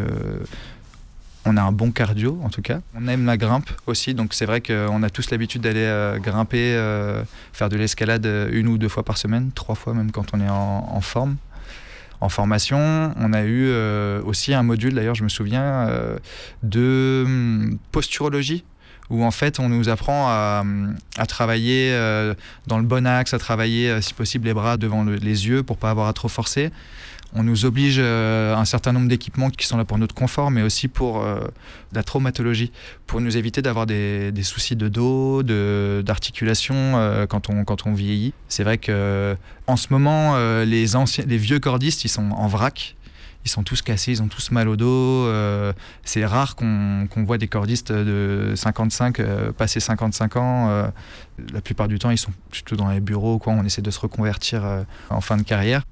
[1.45, 2.81] on a un bon cardio en tout cas.
[2.95, 6.75] On aime la grimpe aussi, donc c'est vrai qu'on a tous l'habitude d'aller grimper,
[7.53, 10.49] faire de l'escalade une ou deux fois par semaine, trois fois même quand on est
[10.49, 11.37] en forme.
[12.21, 16.19] En formation, on a eu euh, aussi un module, d'ailleurs je me souviens, euh,
[16.63, 18.65] de hum, posturologie,
[19.09, 20.63] où en fait on nous apprend à,
[21.27, 22.35] travailler euh,
[22.67, 25.79] dans le bon axe, à travailler si possible les bras devant le- les yeux pour
[25.79, 26.71] pas avoir à trop forcer.
[27.35, 30.63] On nous oblige euh, un certain nombre d'équipements qui sont là pour notre confort, mais
[30.63, 31.41] aussi pour euh,
[31.93, 32.73] la traumatologie,
[33.07, 37.87] pour nous éviter d'avoir des, des soucis de dos, de- d'articulation euh, quand, on, quand
[37.87, 38.33] on vieillit.
[38.49, 39.37] C'est vrai que
[39.69, 42.97] en ce moment, euh, les, anciens, les vieux cordistes, ils sont en vrac.
[43.47, 44.87] Ils sont tous cassés, ils ont tous mal au dos.
[45.27, 45.73] euh,
[46.05, 50.69] c'est rare qu'on qu'on voit des cordistes de 55 euh, passer 55 ans.
[50.69, 50.87] euh,
[51.55, 53.39] la plupart du temps, ils sont plutôt dans les bureaux.
[53.39, 53.55] Quoi.
[53.55, 55.85] On essaie de se reconvertir euh, en fin de carrière.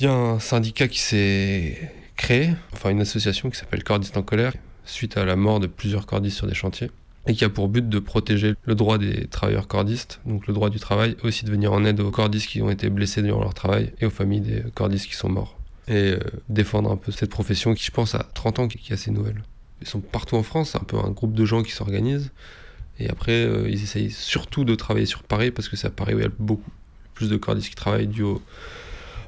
[0.00, 4.22] Il y a un syndicat qui s'est créé, enfin une association qui s'appelle Cordistes en
[4.22, 4.52] colère,
[4.84, 6.92] suite à la mort de plusieurs cordistes sur des chantiers,
[7.26, 10.70] et qui a pour but de protéger le droit des travailleurs cordistes, donc le droit
[10.70, 13.40] du travail, et aussi de venir en aide aux cordistes qui ont été blessés durant
[13.40, 15.58] leur travail et aux familles des cordistes qui sont morts.
[15.88, 18.92] Et euh, défendre un peu cette profession qui, je pense, a 30 ans, qui qui
[18.92, 19.42] est assez nouvelle.
[19.80, 22.30] Ils sont partout en France, c'est un peu un groupe de gens qui s'organisent.
[23.00, 26.14] Et après, euh, ils essayent surtout de travailler sur Paris, parce que c'est à Paris
[26.14, 26.70] où il y a beaucoup
[27.14, 28.40] plus de cordistes qui travaillent dû au,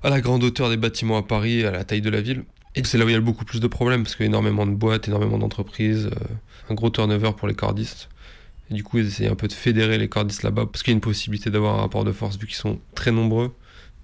[0.03, 2.45] à la grande hauteur des bâtiments à Paris, à la taille de la ville.
[2.85, 4.67] C'est là où il y a beaucoup plus de problèmes, parce qu'il y a énormément
[4.67, 6.35] de boîtes, énormément d'entreprises, euh,
[6.71, 8.09] un gros turnover pour les cordistes.
[8.71, 10.97] Du coup, ils essayent un peu de fédérer les cordistes là-bas, parce qu'il y a
[10.97, 13.53] une possibilité d'avoir un rapport de force, vu qu'ils sont très nombreux.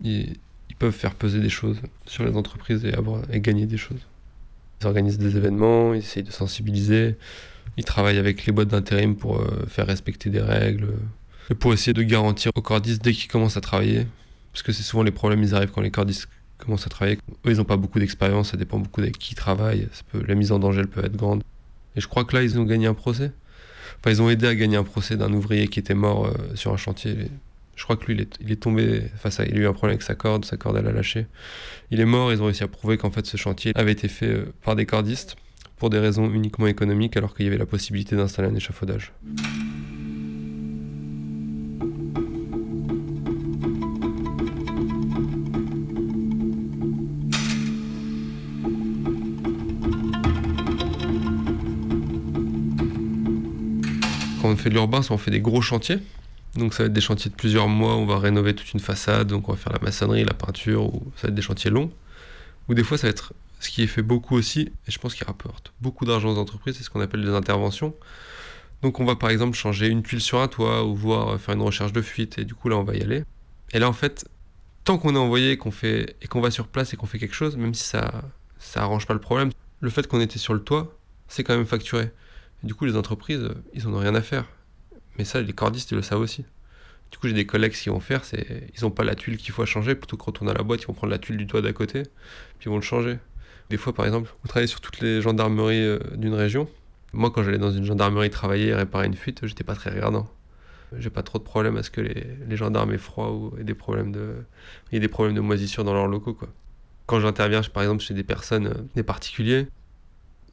[0.02, 0.34] Ils,
[0.78, 4.00] peuvent faire peser des choses sur les entreprises et, gagner des choses.
[4.82, 7.14] Ils organisent des événements, ils essayent de sensibiliser,
[7.78, 10.92] ils travaillent avec les boîtes d'intérim pour euh, faire respecter des règles,
[11.48, 14.06] et pour essayer de garantir aux cordistes dès qu'ils commencent à travailler,
[14.56, 17.18] parce que c'est souvent les problèmes, ils arrivent quand les cordistes commencent à travailler.
[17.44, 19.86] Eux, ils n'ont pas beaucoup d'expérience, ça dépend beaucoup avec qui ils travaillent.
[20.26, 21.42] La mise en danger, elle peut être grande.
[21.94, 23.32] Et je crois que là, ils ont gagné un procès.
[23.98, 26.72] Enfin, ils ont aidé à gagner un procès d'un ouvrier qui était mort euh, sur
[26.72, 27.28] un chantier.
[27.74, 29.44] Je crois que lui, il est, tombé à.
[29.44, 31.26] Il a eu un problème avec sa corde, sa corde, elle a lâché.
[31.90, 34.30] Il est mort, ils ont réussi à prouver qu'en fait, ce chantier avait été fait
[34.30, 35.36] euh, par des cordistes
[35.76, 39.12] pour des raisons uniquement économiques, alors qu'il y avait la possibilité d'installer un échafaudage.
[54.56, 55.98] On fait de l'urbain, on fait des gros chantiers.
[56.54, 59.28] Donc ça va être des chantiers de plusieurs mois, on va rénover toute une façade,
[59.28, 61.90] donc on va faire la maçonnerie, la peinture, ou ça va être des chantiers longs.
[62.68, 65.14] Ou des fois ça va être ce qui est fait beaucoup aussi, et je pense
[65.14, 67.94] qu'il rapporte beaucoup d'argent aux entreprises, c'est ce qu'on appelle des interventions.
[68.80, 71.62] Donc on va par exemple changer une tuile sur un toit, ou voir faire une
[71.62, 73.24] recherche de fuite, et du coup là on va y aller.
[73.74, 74.26] Et là en fait,
[74.84, 77.34] tant qu'on est envoyé qu'on fait, et qu'on va sur place et qu'on fait quelque
[77.34, 78.24] chose, même si ça
[78.58, 80.96] ça arrange pas le problème, le fait qu'on était sur le toit,
[81.28, 82.10] c'est quand même facturé.
[82.62, 84.46] Du coup, les entreprises, ils en ont rien à faire.
[85.18, 86.44] Mais ça, les cordistes, ils le savent aussi.
[87.10, 89.52] Du coup, j'ai des collègues qui vont faire, c'est ils n'ont pas la tuile qu'il
[89.52, 91.62] faut changer, plutôt que retourner à la boîte, ils vont prendre la tuile du toit
[91.62, 92.02] d'à côté,
[92.58, 93.18] puis ils vont le changer.
[93.70, 96.68] Des fois, par exemple, vous travaillez sur toutes les gendarmeries euh, d'une région.
[97.12, 100.28] Moi, quand j'allais dans une gendarmerie travailler et réparer une fuite, j'étais pas très regardant.
[100.98, 103.64] J'ai pas trop de problème à ce que les, les gendarmes aient froid ou aient
[103.64, 104.34] des problèmes de,
[104.92, 106.48] ait des problèmes de moisissure dans leurs locaux, quoi.
[107.06, 109.68] Quand j'interviens, par exemple, chez des personnes, euh, des particuliers,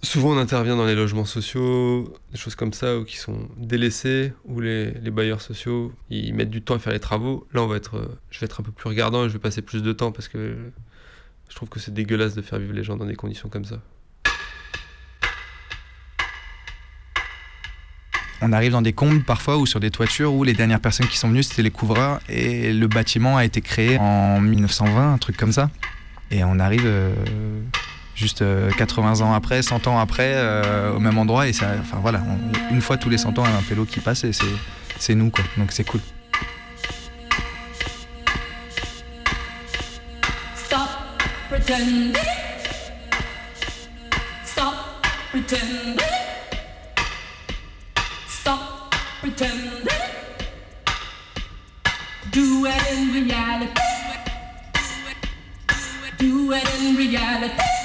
[0.03, 4.33] Souvent, on intervient dans les logements sociaux, des choses comme ça, ou qui sont délaissés,
[4.43, 7.47] où les, bailleurs sociaux, ils mettent du temps à faire les travaux.
[7.53, 9.39] Là, on va être, euh, je vais être un peu plus regardant et je vais
[9.39, 10.57] passer plus de temps parce que
[11.47, 13.79] je trouve que c'est dégueulasse de faire vivre les gens dans des conditions comme ça.
[18.45, 21.17] on arrive dans des combles parfois ou sur des toitures où les dernières personnes qui
[21.17, 25.37] sont venues c'était les couvreurs et le bâtiment a été créé en 1920, un truc
[25.37, 25.69] comme ça.
[26.29, 27.13] Et on arrive euh,
[28.15, 31.97] juste euh, 80 ans après, 100 ans après, euh, au même endroit et ça, enfin
[32.01, 32.21] voilà,
[32.71, 34.45] une fois tous les 100 ans, il y a un pélo qui passe et c'est,
[34.99, 36.01] c'est nous quoi, donc c'est cool.
[40.55, 40.89] Stop
[41.49, 42.13] pretending.
[44.45, 44.73] Stop
[45.31, 45.97] pretending.
[48.27, 49.87] Stop pretending.
[52.31, 53.81] Do it in reality.
[56.17, 57.82] Do it in reality.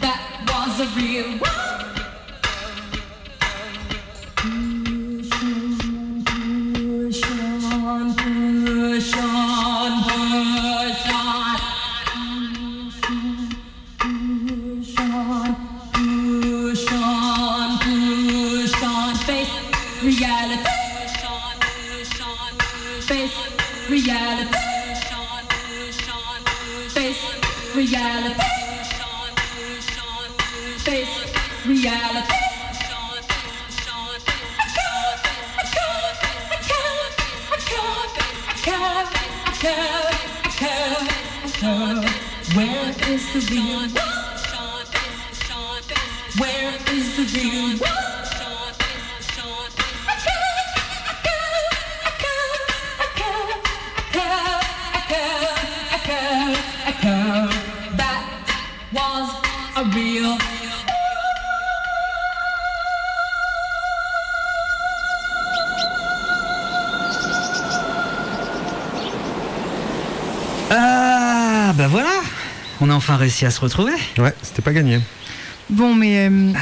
[0.00, 1.77] That was a real one.
[73.28, 73.92] Réussi à se retrouver.
[74.16, 75.00] Ouais, c'était pas gagné.
[75.68, 76.52] Bon, mais euh,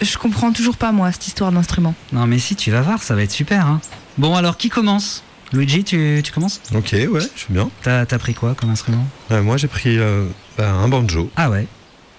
[0.00, 1.92] je comprends toujours pas, moi, cette histoire d'instrument.
[2.12, 3.66] Non, mais si, tu vas voir, ça va être super.
[3.66, 3.80] hein.
[4.16, 5.24] Bon, alors qui commence?
[5.52, 6.60] Luigi, tu, tu commences?
[6.72, 7.68] Ok, ouais, je veux bien.
[7.82, 9.04] T'as t'as pris quoi comme instrument?
[9.32, 11.30] Euh, moi, j'ai pris euh, bah, un banjo.
[11.34, 11.66] Ah ouais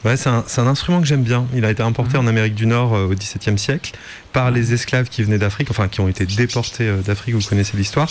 [0.06, 1.48] Ouais, c'est un, instrument que j'aime bien.
[1.56, 3.94] Il a été importé en Amérique du Nord euh, au XVIIe siècle
[4.34, 7.76] par les esclaves qui venaient d'Afrique, enfin qui ont été déportés euh, d'Afrique, vous connaissez
[7.76, 8.10] l'histoire.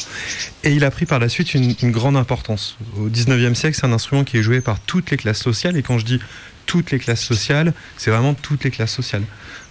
[0.65, 2.77] Et il a pris par la suite une, une grande importance.
[2.99, 5.77] Au XIXe siècle, c'est un instrument qui est joué par toutes les classes sociales.
[5.77, 6.21] Et quand je dis
[6.67, 9.23] toutes les classes sociales, c'est vraiment toutes les classes sociales.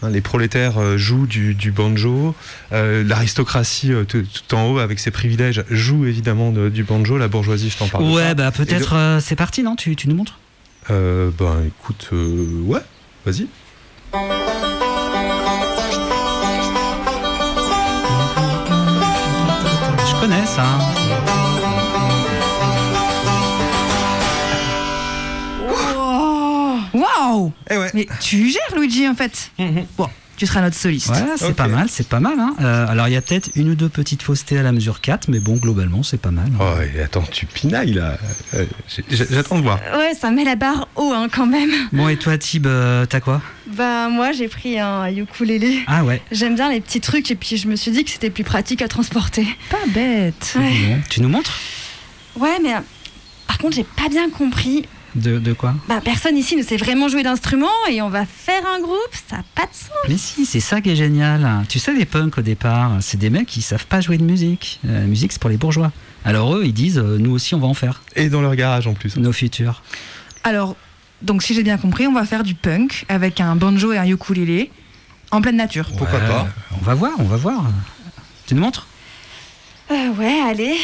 [0.04, 2.36] Hein, les prolétaires euh, jouent du, du banjo,
[2.72, 7.18] euh, l'aristocratie euh, tout, tout en haut avec ses privilèges joue évidemment de- du banjo,
[7.18, 8.06] la bourgeoisie, je t'en parle.
[8.06, 8.34] Ouais, pas.
[8.36, 9.76] bah peut-être de- c'est parti, non?
[9.76, 10.38] Tu, tu nous montres?
[10.90, 12.82] Euh, ben écoute, euh, ouais,
[13.26, 13.48] vas-y.
[20.06, 20.64] Je connais ça.
[25.70, 27.52] Oh, Waouh
[27.94, 29.52] Mais tu gères, Luigi, en fait.
[29.98, 31.10] Bon, tu seras notre soliste.
[31.10, 32.40] Ouais, c'est pas mal, c'est pas mal.
[32.40, 32.56] Hein.
[32.62, 35.28] Euh, alors il y a peut-être une ou deux petites faussetés à la mesure 4,
[35.28, 36.50] mais bon, globalement, c'est pas mal.
[36.60, 38.18] Oh, et attends, tu pinailles là.
[38.56, 38.66] Euh,
[39.10, 39.80] J'attends de voir.
[39.96, 41.72] Ouais, ça met la barre haut hein, quand même.
[41.92, 43.42] Bon, et toi, Tib, euh, t'as quoi?
[43.68, 45.80] Bah moi j'ai pris un ukulélé.
[45.88, 46.22] Ah ouais.
[46.32, 48.82] J'aime bien les petits trucs et puis je me suis dit que c'était plus pratique
[48.82, 49.48] à transporter.
[49.70, 50.54] Pas bête.
[50.58, 51.58] Ouais, tu nous montres?
[52.38, 52.80] Ouais mais euh,
[53.48, 54.86] par contre j'ai pas bien compris.
[55.16, 58.64] De, de quoi Bah personne ici ne sait vraiment jouer d'instrument et on va faire
[58.66, 58.98] un groupe,
[59.30, 59.90] ça a pas de sens.
[60.10, 61.64] Mais si, c'est ça qui est génial.
[61.70, 64.80] Tu sais, les punks au départ, c'est des mecs qui savent pas jouer de musique.
[64.88, 65.92] Euh, La musique, c'est pour les bourgeois.
[66.26, 68.02] Alors eux, ils disent, euh, nous aussi, on va en faire.
[68.16, 69.18] Et dans leur garage en plus.
[69.18, 69.82] Nos futurs.
[70.44, 70.76] Alors,
[71.22, 74.06] donc si j'ai bien compris, on va faire du punk avec un banjo et un
[74.06, 74.72] ukulélé
[75.32, 75.90] en pleine nature.
[75.98, 76.48] Pourquoi pas
[76.80, 77.64] On va voir, on va voir.
[78.46, 78.88] Tu nous montres?
[79.92, 80.76] Euh, ouais, allez.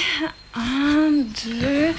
[0.56, 1.12] Un,
[1.46, 1.94] deux.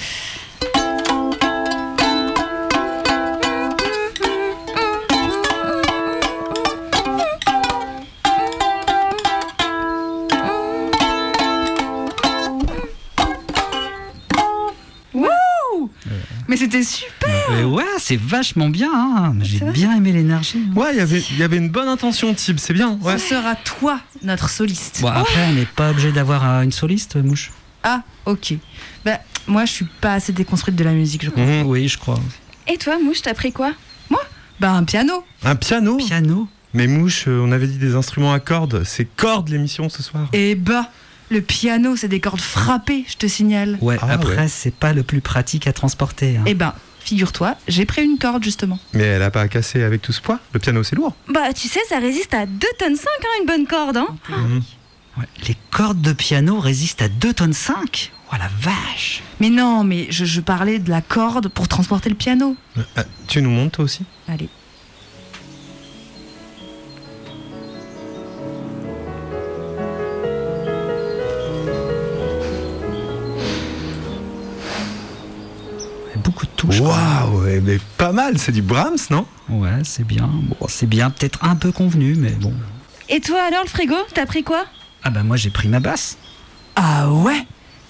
[16.51, 18.90] Mais c'était super Euh, Ouais, c'est vachement bien.
[18.92, 19.34] hein.
[19.40, 20.61] J'ai bien aimé l'énergie.
[20.68, 20.74] hein.
[20.76, 22.98] Ouais, il y avait- il y avait une bonne intention, Tib, c'est bien.
[23.03, 23.18] Ouais.
[23.18, 24.98] Ce sera toi, notre soliste.
[25.01, 27.53] Bon, après, on n'est pas obligé d'avoir euh, une soliste, mouche.
[27.84, 28.55] Ah, ok.
[29.05, 31.44] Bah, moi, je suis pas assez déconstruite de la musique, je crois.
[31.44, 31.66] Mhm.
[31.66, 32.18] Oui, je crois.
[32.66, 33.70] Et toi, Mouche, t'as pris quoi?
[34.11, 34.20] Moi?
[34.59, 35.24] Bah, un piano.
[35.44, 35.98] Un piano?
[35.98, 38.82] Piano Mais mouche, euh, on avait dit des instruments à cordes.
[38.84, 40.26] C'est cordes l'émission ce soir.
[40.32, 40.90] Et bah,
[41.31, 43.78] le piano, c'est des cordes frappées, je te signale.
[43.81, 44.49] Ouais, Ah, après, ouais.
[44.49, 46.37] c'est pas le plus pratique à transporter.
[46.37, 46.43] hein.
[46.47, 48.78] Eh ben, figure-toi, j'ai pris une corde justement.
[48.93, 50.39] Mais elle a pas à casser avec tout ce poids.
[50.53, 51.14] Le piano, c'est lourd.
[51.28, 53.97] Bah, tu sais, ça résiste à 2 tonnes 5, hein, une bonne corde.
[53.97, 54.09] Hein.
[55.18, 59.83] Ouais, Les cordes de piano résistent à 2 tonnes 5 Oh la vache Mais non,
[59.83, 62.55] mais je, je parlais de la corde pour transporter le piano.
[62.97, 64.03] Ah, tu nous montes toi aussi?
[64.28, 64.49] Allez.
[76.78, 79.26] Waouh, eh, mais pas mal, c'est du Brahms, non?
[79.48, 80.28] Ouais, c'est bien.
[80.60, 82.52] Bon, c'est bien, peut-être un peu convenu, mais bon.
[83.08, 84.64] Et toi alors, le frigo, t'as pris quoi?
[85.02, 86.16] Ah bah moi j'ai pris ma basse.
[86.76, 87.44] Ah ouais?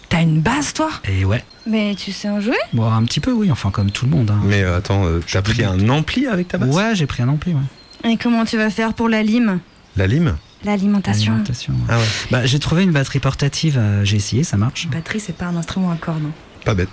[0.09, 0.91] T'as une basse toi?
[1.09, 1.45] Et ouais.
[1.67, 2.57] Mais tu sais en jouer?
[2.73, 4.31] Bon, un petit peu, oui, enfin comme tout le monde.
[4.31, 4.41] hein.
[4.45, 6.75] Mais euh, attends, euh, t'as pris un ampli avec ta basse?
[6.75, 8.11] Ouais, j'ai pris un ampli, ouais.
[8.11, 9.61] Et comment tu vas faire pour la lime?
[9.97, 10.37] La lime?
[10.65, 11.33] L'alimentation.
[11.33, 11.81] Alimentation, ouais.
[11.91, 14.89] Ah ouais, Bah, j'ai trouvé une batterie portative, euh, j'ai essayé, ça marche.
[14.89, 16.23] Batterie, c'est pas un instrument à cordes.
[16.65, 16.91] pas bête.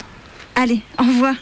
[0.55, 1.35] Allez, envoie.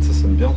[0.00, 0.54] Ça sonne bien.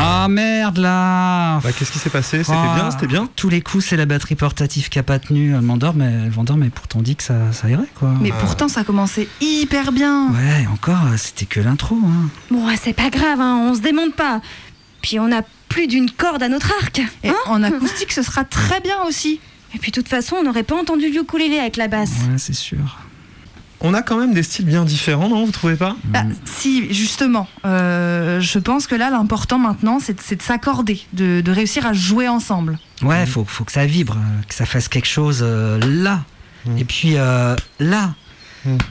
[0.00, 2.44] Ah merde là Bah, qu'est-ce qui s'est passé?
[2.44, 5.18] C'était Ah, bien, c'était bien Tous les coups, c'est la batterie portative qui a pas
[5.18, 5.54] tenu.
[5.54, 8.14] Elle m'endort, mais elle m'endort, mais pourtant dit que ça, ça irait quoi.
[8.20, 10.28] Mais pourtant, ça commençait hyper bien.
[10.30, 11.96] Ouais, encore, euh, c'était que l'intro.
[12.04, 12.28] Hein.
[12.50, 14.40] Bon, ouais, c'est pas grave, hein, on se démonte pas.
[15.02, 17.00] Puis on a plus d'une corde à notre arc.
[17.24, 19.40] Et hein en acoustique, ce sera très bien aussi.
[19.74, 22.10] Et puis de toute façon, on n'aurait pas entendu le ukulélé avec la basse.
[22.30, 22.98] Ouais, c'est sûr.
[23.80, 25.94] On a quand même des styles bien différents, non Vous trouvez pas?
[26.04, 27.46] Bah, si, justement.
[27.64, 32.26] Euh, je pense que là, l'important maintenant, c'est de, s'accorder, de, de réussir à jouer
[32.26, 32.78] ensemble.
[33.02, 34.16] Ouais, faut, faut que ça vibre,
[34.48, 36.24] que ça fasse quelque chose euh, là.
[36.76, 38.14] Et puis euh, là.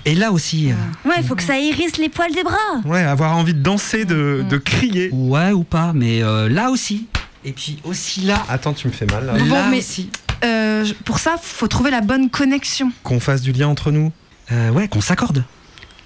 [0.05, 0.71] Et là aussi.
[0.71, 1.07] euh.
[1.09, 2.55] Ouais, il faut que ça hérisse les poils des bras.
[2.85, 5.09] Ouais, avoir envie de danser, de, de crier.
[5.11, 7.07] Ouais, ou pas, mais euh, là aussi.
[7.45, 8.43] Et puis aussi là.
[8.49, 9.33] Attends, tu me fais mal là.
[9.33, 10.09] Bon, là mais- aussi.
[10.43, 12.91] Euh, pour ça, faut trouver la bonne connexion.
[13.03, 14.11] Qu'on fasse du lien entre nous.
[14.51, 15.43] Euh, ouais, qu'on s'accorde.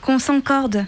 [0.01, 0.85] Qu'on s'encorde.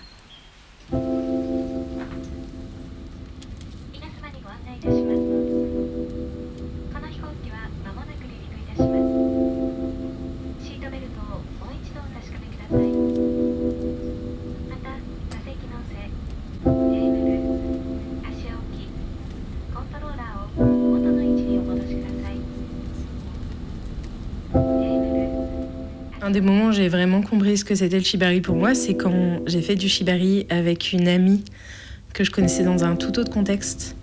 [26.25, 28.93] Un des moments où j'ai vraiment compris ce que c'était le shibari pour moi, c'est
[28.93, 31.43] quand j'ai fait du shibari avec une amie
[32.13, 33.97] que je connaissais dans un tout autre contexte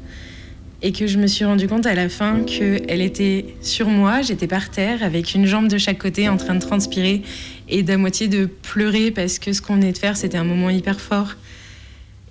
[0.83, 4.47] et que je me suis rendu compte à la fin qu'elle était sur moi, j'étais
[4.47, 7.23] par terre avec une jambe de chaque côté en train de transpirer
[7.71, 10.69] et d'à moitié de pleurer parce que ce qu'on venait de faire c'était un moment
[10.69, 11.37] hyper fort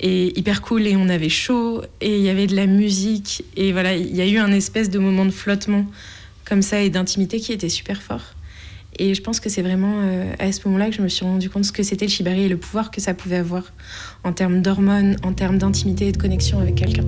[0.02, 3.72] et hyper cool et on avait chaud et il y avait de la musique et
[3.72, 5.88] voilà, il y a eu un espèce de moment de flottement
[6.46, 8.36] comme ça et d'intimité qui était super fort.
[9.02, 11.50] Et je pense que c'est vraiment euh, à ce moment-là que je me suis rendu
[11.50, 13.64] compte ce que c'était le shibari et le pouvoir que ça pouvait avoir
[14.26, 17.06] en termes d'hormones, en termes d'intimité et de connexion avec quelqu'un.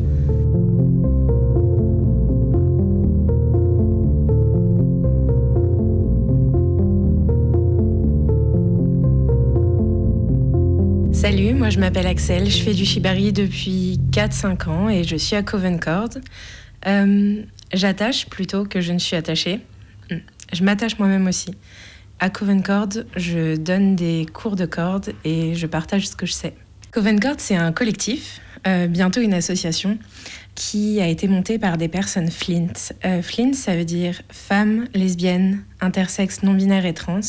[11.12, 15.36] Salut, moi je m'appelle Axel, je fais du shibari depuis 4-5 ans et je suis
[15.36, 16.10] à Covent Cord.
[16.88, 19.62] Euh, J'attache plutôt que je ne suis attachée.
[20.54, 21.52] Je m'attache moi-même aussi.
[22.20, 26.34] À Covent Cord, je donne des cours de cordes et je partage ce que je
[26.34, 26.54] sais.
[26.91, 29.97] Covent Cord, c'est un collectif, euh, bientôt une association,
[30.54, 32.74] qui a été montée par des personnes Flint.
[33.06, 37.22] Euh, Flint, ça veut dire femmes, lesbiennes, intersexes, non-binaires et trans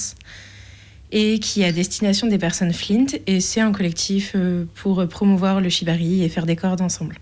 [1.14, 3.06] et qui est à destination des personnes Flint.
[3.26, 7.16] Et c'est un collectif euh, pour promouvoir le shibari et faire des cordes ensemble.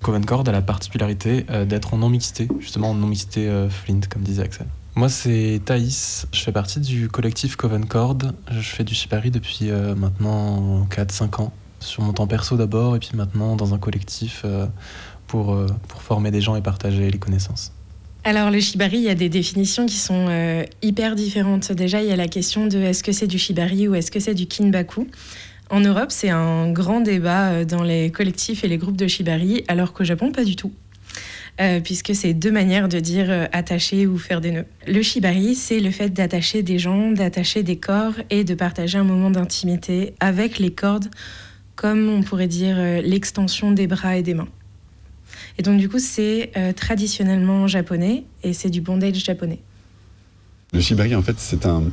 [0.00, 4.66] Covent Cord a la particularité d'être en non-mixité, justement en non-mixité Flint, comme disait Axel.
[4.96, 8.18] Moi, c'est Thaïs, je fais partie du collectif Covent Cord.
[8.50, 12.98] Je fais du shibari depuis euh, maintenant 4-5 ans, sur mon temps perso d'abord, et
[12.98, 14.66] puis maintenant dans un collectif euh,
[15.28, 17.72] pour, euh, pour former des gens et partager les connaissances.
[18.24, 20.28] Alors le shibari, il y a des définitions qui sont
[20.82, 21.72] hyper différentes.
[21.72, 24.20] Déjà, il y a la question de est-ce que c'est du shibari ou est-ce que
[24.20, 25.08] c'est du kinbaku?
[25.70, 29.94] En Europe, c'est un grand débat dans les collectifs et les groupes de shibari, alors
[29.94, 30.72] qu'au Japon, pas du tout.
[31.60, 34.66] Euh, puisque c'est deux manières de dire euh, attacher ou faire des nœuds.
[34.86, 39.04] Le shibari, c'est le fait d'attacher des gens, d'attacher des corps et de partager un
[39.04, 41.10] moment d'intimité avec les cordes,
[41.76, 44.48] comme on pourrait dire euh, l'extension des bras et des mains.
[45.58, 49.58] Et donc du coup, c'est traditionnellement japonais et c'est du bondage japonais.
[50.72, 51.84] Le shibari, en fait, c'est un,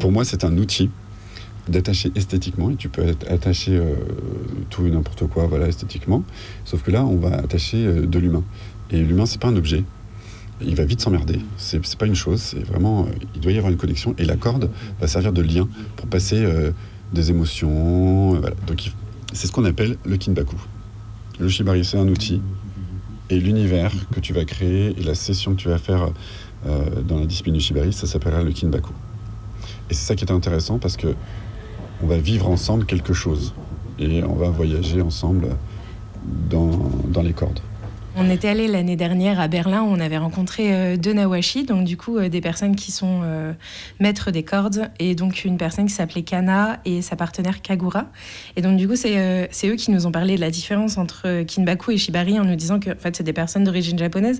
[0.00, 0.90] pour moi, c'est un outil
[1.68, 2.70] d'attacher esthétiquement.
[2.70, 3.94] Et tu peux at- attacher euh,
[4.70, 6.22] tout et n'importe quoi, voilà, esthétiquement.
[6.64, 8.44] Sauf que là, on va attacher euh, de l'humain.
[8.90, 9.82] Et l'humain, c'est pas un objet.
[10.60, 11.40] il va vite s'emmerder.
[11.56, 13.04] C'est c'est pas une chose, c'est vraiment.
[13.06, 16.06] euh, il doit y avoir une connexion et la corde va servir de lien pour
[16.06, 16.46] passer
[17.12, 18.38] des émotions.
[18.40, 18.54] voilà.
[18.66, 18.92] Donc
[19.32, 20.56] c'est ce qu'on appelle le kinbaku.
[21.40, 22.40] Le shibari, c'est un outil
[23.30, 26.10] et l'univers que tu vas créer et la session que tu vas faire
[27.08, 28.92] dans la discipline du shibari, ça s'appellera le kinbaku.
[29.90, 31.08] Et c'est ça qui est intéressant parce que
[32.04, 33.54] on va vivre ensemble quelque chose
[33.98, 35.48] et on va voyager ensemble
[36.50, 36.70] dans,
[37.08, 37.60] dans les cordes.
[38.16, 41.96] On était allé l'année dernière à Berlin, on avait rencontré euh, deux Nawashi, donc du
[41.96, 43.52] coup euh, des personnes qui sont euh,
[44.00, 48.06] maîtres des cordes, et donc une personne qui s'appelait Kana et sa partenaire Kagura.
[48.56, 51.92] Et donc du coup c'est eux qui nous ont parlé de la différence entre Kinbaku
[51.92, 54.38] et Shibari en nous disant que en fait c'est des personnes d'origine japonaise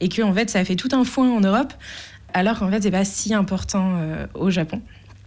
[0.00, 1.72] et que en fait ça a fait tout un foin en Europe,
[2.34, 4.00] alors qu'en fait c'est pas si important
[4.34, 4.82] au Japon.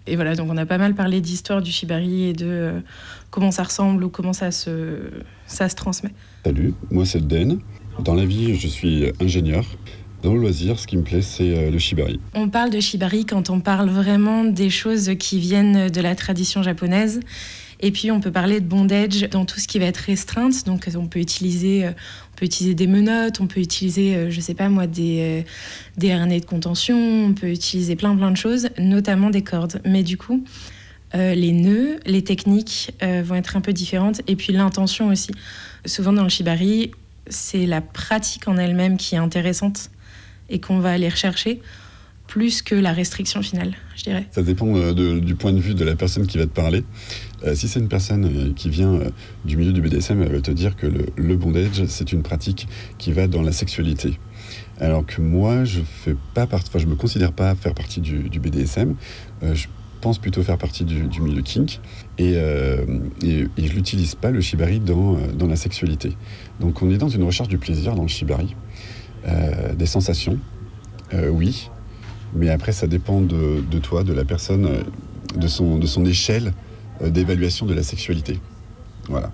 [0.08, 2.80] Et voilà, donc on a pas mal parlé d'histoire du Shibari et de euh,
[3.30, 4.98] comment ça ressemble ou comment ça se,
[5.46, 6.12] ça se transmet.
[6.44, 7.60] Salut, moi c'est Den.
[8.00, 9.66] Dans la vie, je suis ingénieur.
[10.24, 12.20] Dans le loisir, ce qui me plaît, c'est euh, le shibari.
[12.36, 16.62] On parle de shibari quand on parle vraiment des choses qui viennent de la tradition
[16.62, 17.20] japonaise.
[17.80, 20.66] Et puis on peut parler de bondage dans tout ce qui va être restreinte.
[20.66, 21.92] Donc on peut utiliser, euh,
[22.42, 25.50] peut utiliser des menottes, on peut utiliser, euh, je sais pas moi, des, euh,
[25.98, 29.80] des harnais de contention, on peut utiliser plein plein de choses, notamment des cordes.
[29.86, 30.44] Mais du coup,
[31.14, 34.22] euh, les nœuds, les techniques vont être un peu différentes.
[34.28, 35.32] Et puis l'intention aussi.
[35.86, 36.92] Souvent dans le shibari,
[37.28, 39.92] c'est la pratique en elle-même qui est intéressante
[40.50, 41.62] et qu'on va aller rechercher
[42.26, 44.26] plus que la restriction finale, je dirais.
[44.32, 46.84] Ça dépend du point de vue de la personne qui va te parler.
[47.46, 49.10] Euh, si c'est une personne euh, qui vient euh,
[49.46, 52.68] du milieu du BDSM, elle va te dire que le, bondage, c'est une pratique
[52.98, 54.20] qui va dans la sexualité.
[54.80, 58.40] Alors que moi, je fais pas partie, enfin, je me considère pas faire partie du,
[58.40, 58.96] BDSM.
[59.42, 59.68] Je
[60.02, 61.80] pense plutôt faire partie du, milieu kink
[62.18, 65.18] et, je l'utilise pas le shibari dans,
[65.48, 66.18] la sexualité.
[66.60, 68.56] Donc on est dans une recherche du plaisir dans le shibari,
[69.78, 70.40] des sensations,
[71.14, 71.70] oui,
[72.34, 74.68] mais après ça dépend de, toi, de la personne,
[75.36, 76.54] de son, échelle
[77.10, 78.40] d'évaluation de la sexualité.
[79.08, 79.32] Voilà.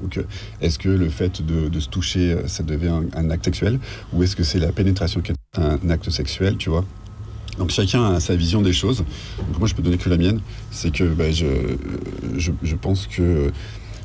[0.00, 0.22] Donc, euh,
[0.60, 3.78] est-ce que le fait de, se toucher, euh, ça devient un, acte sexuel
[4.12, 6.84] Ou est-ce que c'est la pénétration qui est un acte sexuel, tu vois?
[7.58, 8.98] Donc, chacun a sa vision des choses.
[9.38, 10.40] Donc, moi, je peux donner que la mienne.
[10.70, 11.46] C'est que bah, je,
[12.36, 13.50] je, pense que,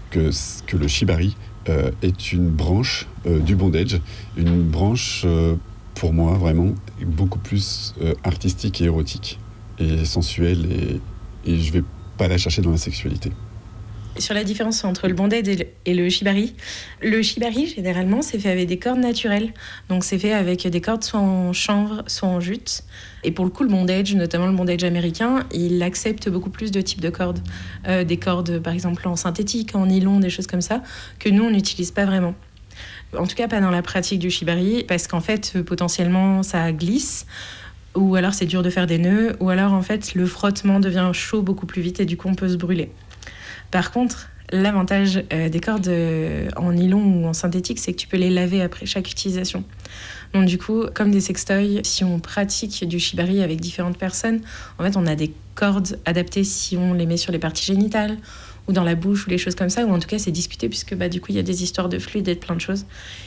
[0.10, 0.32] que,
[0.76, 1.36] le shibari
[1.70, 4.02] euh, est une branche euh, du bondage,
[4.38, 5.56] une branche, euh,
[5.94, 6.74] pour moi, vraiment,
[7.06, 9.40] beaucoup plus euh, artistique et érotique,
[9.78, 11.84] et sensuelle, et, et je vais
[12.24, 13.32] pas la chercher dans la sexualité.
[14.18, 15.44] Sur la différence entre le bondage
[15.86, 16.56] et le- shibari,
[17.02, 19.52] le shibari, généralement, c'est fait avec des cordes naturelles.
[19.90, 22.84] Donc, c'est fait avec des cordes soit en chanvre, soit en jute.
[23.24, 26.80] Et pour le coup, le bondage, notamment le bondage américain, il accepte beaucoup plus de
[26.80, 27.40] types de cordes.
[27.88, 30.84] Euh, des cordes, par exemple, en synthétique, en nylon, des choses comme ça,
[31.20, 32.36] que nous, on n'utilise pas vraiment.
[33.18, 37.26] En tout cas, pas dans la pratique du shibari, parce qu'en fait, potentiellement, ça glisse.
[37.96, 41.12] Ou alors c'est dur de faire des nœuds, ou alors en fait le frottement devient
[41.14, 42.92] chaud beaucoup plus vite et du coup on peut se brûler.
[43.70, 48.08] Par contre, l'avantage euh, des cordes euh, en nylon ou en synthétique, c'est que tu
[48.08, 49.64] peux les laver après chaque utilisation.
[50.34, 54.42] Donc du coup, comme des sextoys, si on pratique du shibari avec différentes personnes,
[54.80, 58.18] en fait, on a des cordes adaptées si on les met sur les parties génitales
[58.68, 60.70] ou dans la bouche ou les choses comme ça, ou en tout cas c'est discuté
[60.70, 62.62] puisque bah, du coup il y a des histoires de fluide et de plein de
[62.62, 62.86] choses.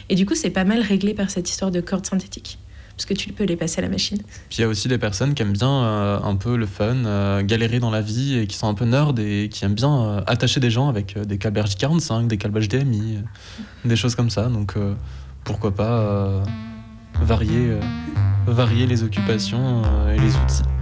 [0.09, 2.59] Et du coup c'est pas mal réglé par cette histoire de cordes synthétiques,
[2.97, 4.18] parce que tu peux les passer à la machine.
[4.49, 6.97] Puis il y a aussi des personnes qui aiment bien euh, un peu le fun,
[7.05, 9.94] euh, galérer dans la vie et qui sont un peu nerds et qui aiment bien
[9.94, 13.18] euh, attacher des gens avec des câbles RJ45, des câbles HDMI,
[13.84, 14.49] des choses comme ça.
[14.49, 14.74] Donc
[15.44, 16.42] pourquoi pas
[17.20, 17.78] varier,
[18.47, 20.76] varier les occupations et les outils.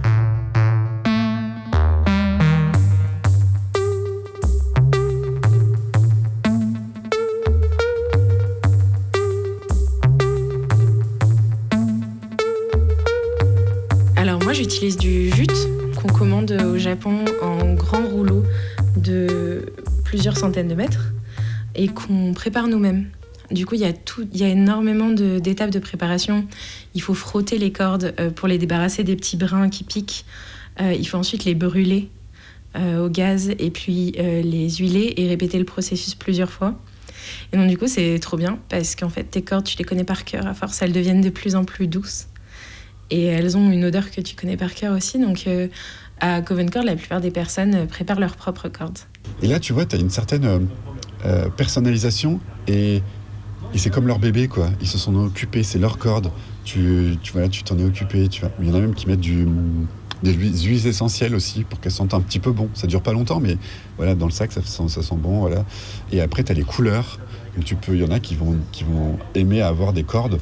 [14.65, 15.53] J'utilise du jute
[15.95, 18.43] qu'on commande au Japon en grand rouleau
[18.97, 19.71] de
[20.03, 21.11] plusieurs centaines de mètres
[21.75, 23.05] et qu'on prépare nous-mêmes.
[23.51, 26.47] Du coup, il y a, tout, il y a énormément d'étapes de, préparation.
[26.95, 30.25] Il faut frotter les cordes euh, pour les débarrasser des petits brins qui piquent.
[30.81, 32.09] Euh, il faut ensuite les brûler
[32.75, 36.73] euh, au gaz et puis les huiler et répéter le processus plusieurs fois.
[37.53, 40.05] Et donc du coup, c'est trop bien parce qu'en fait, tes cordes, tu les connais
[40.05, 40.47] par cœur.
[40.47, 42.29] À force, elles deviennent de plus en plus douces.
[43.11, 45.19] Et elles ont une odeur que tu connais par cœur aussi.
[45.19, 45.67] Donc euh,
[46.19, 48.99] à Coven Cord, la plupart des personnes euh, préparent leurs propres cordes.
[49.41, 50.67] Et là, tu vois, tu as une certaine
[51.25, 53.01] euh, personnalisation et,
[53.75, 54.69] c'est comme leur bébé, quoi.
[54.79, 56.31] Ils se sont occupés, c'est leur corde.
[56.63, 58.29] Tu, tu voilà, tu t'en es occupé.
[58.29, 58.49] Tu vois.
[58.61, 62.21] Il y en a même qui mettent des huiles, essentielles aussi pour qu'elles sentent un
[62.21, 62.69] petit peu bon.
[62.73, 63.57] Ça dure pas longtemps, mais
[63.97, 65.41] voilà, dans le sac, ça, sent- bon.
[65.41, 65.65] Voilà.
[66.13, 67.19] Et après, tu as les couleurs.
[67.57, 68.57] Il y en a qui vont,
[69.33, 70.39] aimer avoir des cordes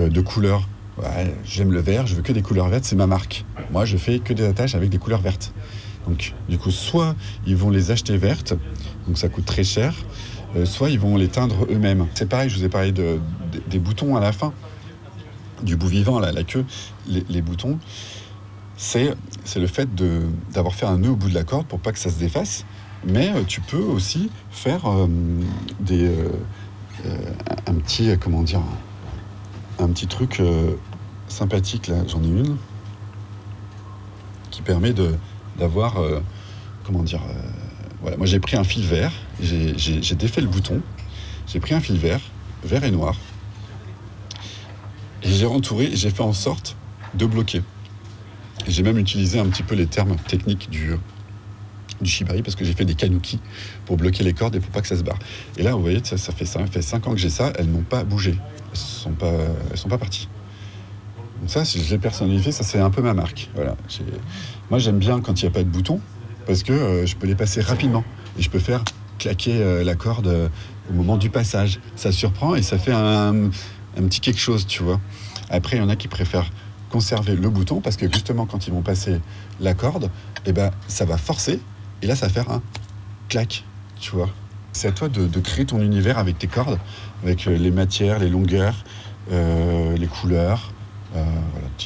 [0.00, 3.44] de couleurs Ouais, j'aime le vert, je veux que des couleurs vertes, c'est ma marque.
[3.72, 5.52] Moi, je fais que des attaches avec des couleurs vertes.
[6.06, 7.16] Donc, du coup, soit
[7.46, 8.54] ils vont les acheter vertes,
[9.08, 9.94] donc ça coûte très cher,
[10.54, 12.06] euh, soit ils vont les teindre eux-mêmes.
[12.14, 13.18] C'est pareil, je vous ai parlé de,
[13.68, 14.52] des- boutons à la fin,
[15.62, 16.64] du bout vivant, la queue,
[17.06, 17.78] les, boutons.
[18.76, 19.14] C'est
[19.56, 19.88] le fait
[20.52, 22.64] d'avoir fait un nœud au bout de la corde pour pas que ça se défasse.
[23.06, 25.08] Mais euh, tu peux aussi faire euh,
[25.80, 26.08] des,
[27.66, 28.60] un petit, comment dire,
[29.78, 30.74] un petit truc euh,
[31.28, 32.56] sympathique, là, j'en ai une,
[34.50, 35.14] qui permet de
[35.58, 36.20] d'avoir, euh,
[36.84, 37.32] comment dire, euh,
[38.02, 40.80] voilà, moi j'ai pris un fil vert, j'ai défait le bouton,
[41.46, 42.20] j'ai pris un fil vert,
[42.64, 43.14] vert et noir,
[45.22, 46.76] et j'ai entouré, et j'ai fait en sorte
[47.14, 47.62] de bloquer.
[48.66, 50.94] J'ai même utilisé un petit peu les termes techniques du,
[52.00, 53.38] du shibari parce que j'ai fait des kanuki
[53.86, 55.18] pour bloquer les cordes et pour pas que ça se barre.
[55.56, 57.70] Et là, vous voyez, ça, ça fait ça fait cinq ans que j'ai ça, elles
[57.70, 58.36] n'ont pas bougé,
[58.72, 59.32] elles sont pas,
[59.70, 60.28] elles sont pas parties.
[61.40, 63.50] Donc ça, si je l'ai personnalisé, ça c'est un peu ma marque.
[63.54, 63.76] Voilà.
[64.70, 66.00] Moi, j'aime bien quand il n'y a pas de bouton
[66.46, 68.04] parce que euh, je peux les passer rapidement
[68.38, 68.82] et je peux faire
[69.18, 70.48] claquer euh, la corde euh,
[70.90, 71.80] au moment du passage.
[71.96, 73.50] Ça surprend et ça fait un,
[73.96, 75.00] un petit quelque chose, tu vois.
[75.50, 76.50] Après, il y en a qui préfèrent
[76.90, 79.20] conserver le bouton parce que justement, quand ils vont passer
[79.60, 80.10] la corde,
[80.46, 81.60] eh ben, ça va forcer
[82.04, 82.60] et là, ça va faire un
[83.30, 83.64] clac,
[83.98, 84.28] tu vois.
[84.72, 86.78] C'est à toi de, créer ton univers avec tes cordes,
[87.22, 88.84] avec euh, les matières, les longueurs,
[89.32, 90.70] euh, les couleurs.
[91.16, 91.24] Euh.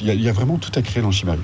[0.01, 1.39] Il y, a- vraiment tout à créer dans Shibari.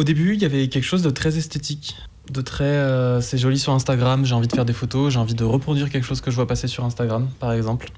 [0.00, 1.94] Au début, il y avait quelque chose de très esthétique,
[2.32, 5.34] de très euh, c'est joli sur Instagram, j'ai envie de faire des photos, j'ai envie
[5.34, 7.90] de reproduire quelque chose que je vois passer sur Instagram, par exemple.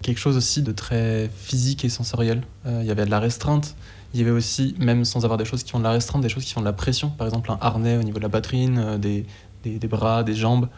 [0.00, 2.40] Quelque chose aussi de très physique et sensoriel.
[2.64, 3.76] Euh, il y avait de la restreinte,
[4.14, 6.30] il y avait aussi, même sans avoir des choses qui font de la restreinte, des
[6.30, 7.10] choses qui font de la pression.
[7.10, 9.26] Par exemple, un harnais au niveau de la poitrine, euh, des,
[9.64, 10.70] des- bras, des jambes.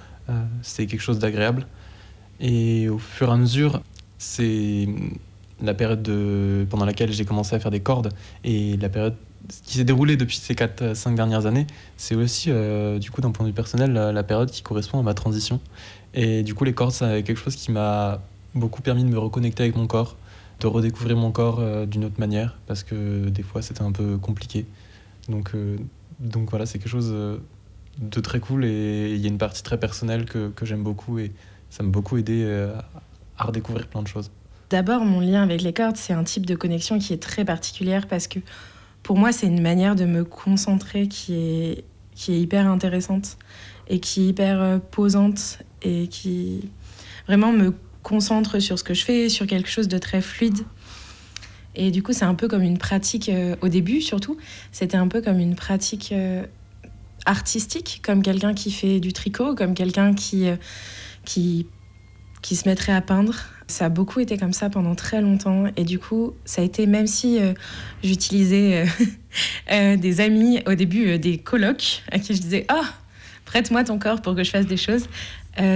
[0.62, 1.68] C'est quelque chose d'agréable.
[2.40, 3.80] Et au fur et à mesure,
[4.18, 4.88] c'est
[5.62, 9.14] la période de, pendant laquelle j'ai commencé à faire des cordes et la période
[9.64, 11.66] qui s'est déroulée depuis ces 4-5 dernières années,
[11.96, 15.02] c'est aussi, euh, du coup, d'un point de vue personnel, la, période qui correspond à
[15.02, 15.60] ma transition.
[16.14, 18.20] Et du coup, les cordes, c'est quelque chose qui m'a
[18.54, 20.16] beaucoup permis de me reconnecter avec mon corps,
[20.60, 24.18] de redécouvrir mon corps euh, d'une autre manière, parce que des fois, c'était un peu
[24.18, 24.66] compliqué.
[25.28, 25.76] Donc, euh,
[26.18, 27.38] donc voilà, c'est quelque chose euh,
[27.98, 31.18] de très cool et il y a une partie très personnelle que, que j'aime beaucoup
[31.18, 31.32] et
[31.70, 32.74] ça m'a beaucoup aidé euh,
[33.38, 34.30] à redécouvrir plein de choses.
[34.68, 38.06] D'abord, mon lien avec les cordes, c'est un type de connexion qui est très particulière
[38.06, 38.38] parce que
[39.10, 41.84] pour moi, c'est une manière de me concentrer qui est,
[42.14, 43.38] qui est hyper intéressante
[43.88, 46.70] et qui est hyper euh, posante et qui
[47.26, 50.60] vraiment me concentre sur ce que je fais, sur quelque chose de très fluide.
[51.74, 54.36] Et du coup, c'est un peu comme une pratique, euh, au début surtout,
[54.70, 56.44] c'était un peu comme une pratique euh,
[57.26, 60.46] artistique, comme quelqu'un qui fait du tricot, comme quelqu'un qui,
[61.24, 61.66] qui,
[62.42, 63.34] qui se mettrait à peindre.
[63.70, 65.64] Ça a beaucoup été comme ça pendant très longtemps.
[65.76, 67.52] Et du coup, ça a été, même si euh,
[68.02, 68.86] j'utilisais euh,
[69.72, 72.82] euh, des amis, au début des colocs, à qui je disais Ah,
[73.44, 75.06] prête-moi ton corps pour que je fasse des choses.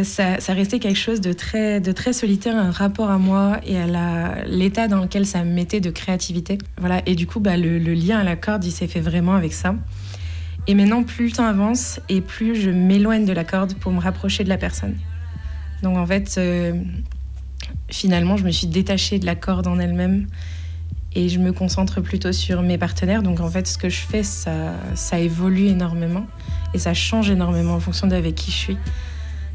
[0.03, 5.01] ça, restait quelque chose de très, solitaire, un rapport à moi et à l'état dans
[5.01, 6.59] lequel ça me mettait de créativité.
[6.79, 7.01] Voilà.
[7.07, 9.77] Et du coup, bah, le, lien à la corde, il s'est fait vraiment avec ça.
[10.67, 14.01] Et maintenant, plus le temps avance et plus je m'éloigne de la corde pour me
[14.01, 14.97] rapprocher de la personne.
[15.83, 16.41] Donc en fait,
[17.95, 20.27] finalement, je me suis détachée de la corde en elle-même
[21.15, 23.23] et je me concentre plutôt sur mes partenaires.
[23.23, 26.27] Donc en fait, ce que je fais, ça, évolue énormément
[26.75, 28.77] et ça change énormément en fonction d'avec qui je suis.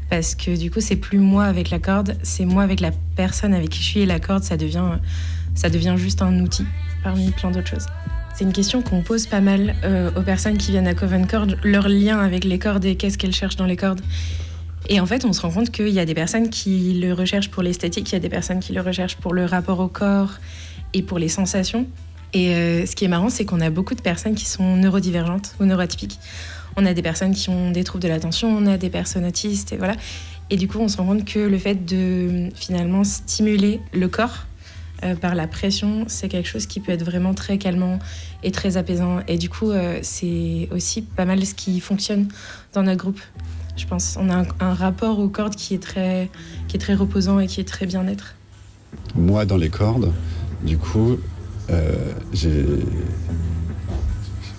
[0.08, 3.52] Parce que du coup, c'est plus moi avec la corde, c'est moi avec la personne
[3.52, 4.98] avec qui je suis et la corde, ça devient,
[5.54, 6.64] ça devient juste un outil
[7.04, 7.86] parmi plein d'autres choses.
[8.34, 11.48] C'est une question qu'on pose pas mal euh, aux personnes qui viennent à Coven Chord,
[11.62, 14.00] leur lien avec les cordes et qu'est-ce qu'elles cherchent dans les cordes.
[14.88, 17.50] Et en fait, on se rend compte qu'il y a des personnes qui le recherchent
[17.50, 20.38] pour l'esthétique, il y a des personnes qui le recherchent pour le rapport au corps
[20.94, 21.86] et pour les sensations.
[22.32, 25.54] Et euh, ce qui est marrant, c'est qu'on a beaucoup de personnes qui sont neurodivergentes
[25.60, 26.18] ou neuroatypiques.
[26.76, 29.72] On a des personnes qui ont des troubles de l'attention, on a des personnes autistes,
[29.72, 29.94] et voilà.
[30.50, 34.46] Et du coup, on se rend compte que le fait de finalement stimuler le corps
[35.04, 37.98] euh, par la pression, c'est quelque chose qui peut être vraiment très calmant
[38.42, 39.20] et très apaisant.
[39.28, 42.28] Et du coup, euh, c'est aussi pas mal ce qui fonctionne
[42.72, 43.20] dans notre groupe.
[43.76, 46.30] Je pense on a un, un rapport aux cordes qui est très,
[46.68, 48.34] qui est très reposant et qui est très bien-être.
[49.14, 50.12] Moi, dans les cordes,
[50.64, 51.16] du coup,
[51.70, 51.92] euh,
[52.32, 52.64] j'ai.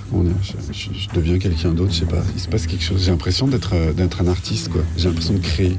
[0.09, 2.23] comment dire, je, je- je deviens quelqu'un d'autre, je sais pas.
[2.35, 3.03] Il se passe quelque chose.
[3.03, 4.81] J'ai l'impression d'être euh, d'être un artiste, quoi.
[4.97, 5.77] J'ai l'impression de créer.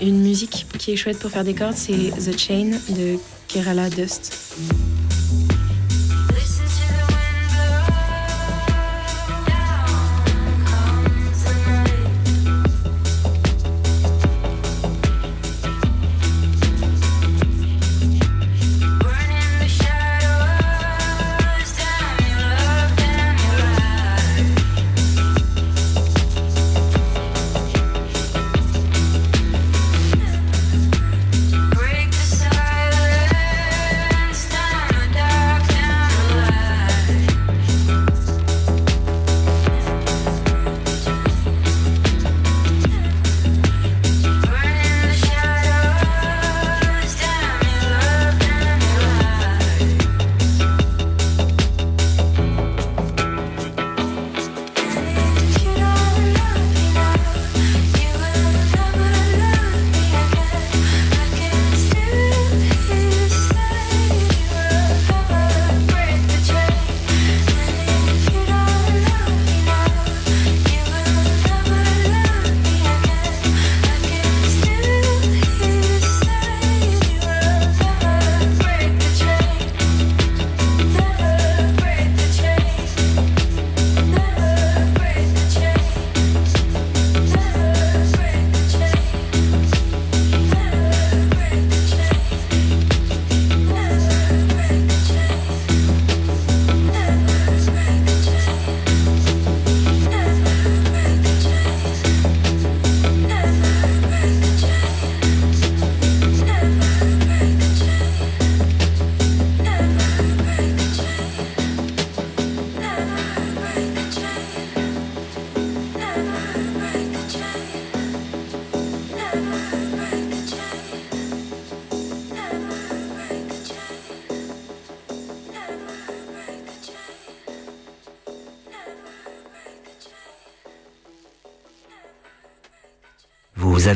[0.00, 3.18] Une musique qui est chouette pour faire des cordes, c'est The Chain de
[3.48, 4.34] Kerala Dust.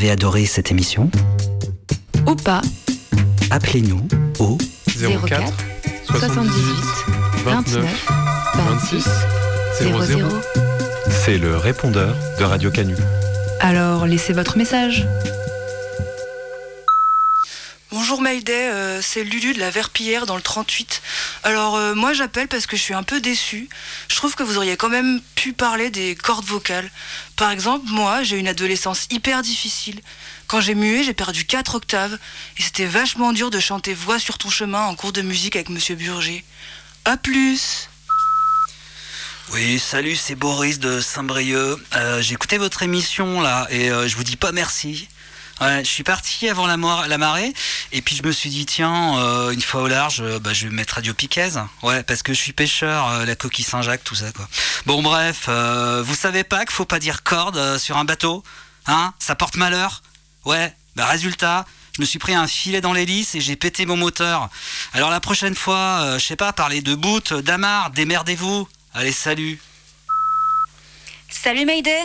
[0.05, 1.11] Avez adoré cette émission
[2.27, 2.61] Ou pas
[3.51, 4.07] Appelez-nous
[4.39, 4.59] au
[4.99, 5.53] 04
[6.05, 6.53] 78
[7.45, 8.07] 29
[8.55, 9.09] 26
[9.81, 10.29] 00.
[11.09, 12.95] C'est le répondeur de Radio Canu.
[13.61, 15.07] Alors laissez votre message.
[19.15, 21.01] C'est Lulu de la Verpillière dans le 38.
[21.45, 23.69] Alors euh, moi j'appelle parce que je suis un peu déçue.
[24.09, 26.91] Je trouve que vous auriez quand même pu parler des cordes vocales.
[27.37, 30.01] Par exemple, moi j'ai une adolescence hyper difficile.
[30.49, 32.19] Quand j'ai mué, j'ai perdu 4 octaves
[32.59, 35.69] et c'était vachement dur de chanter Voix sur ton chemin en cours de musique avec
[35.69, 36.43] Monsieur Burger.
[37.05, 37.89] A plus
[39.53, 41.79] Oui, salut, c'est Boris de Saint-Brieuc.
[41.95, 45.07] Euh, J'ai écouté votre émission là et euh, je vous dis pas merci.
[45.65, 47.55] Ouais, je suis parti avant la, marée
[47.91, 50.69] et puis je me suis dit tiens euh, une fois au large euh, bah, je
[50.69, 51.49] vais mettre Radio Piquez
[51.83, 54.47] ouais parce que je suis pêcheur euh, la coquille Saint-Jacques tout ça quoi.
[54.85, 58.45] Bon bref euh, vous savez pas qu'il faut pas dire corde euh, sur un bateau
[58.87, 60.03] hein ça porte malheur.
[60.45, 61.65] Ouais bah résultat
[61.97, 64.51] je me suis pris un filet dans l'hélice et j'ai pété mon moteur.
[64.93, 68.69] Alors la prochaine fois euh, je sais pas parler de boot d'amarre démerdez-vous.
[68.93, 69.59] Allez salut.
[71.31, 72.03] Salut Mayday.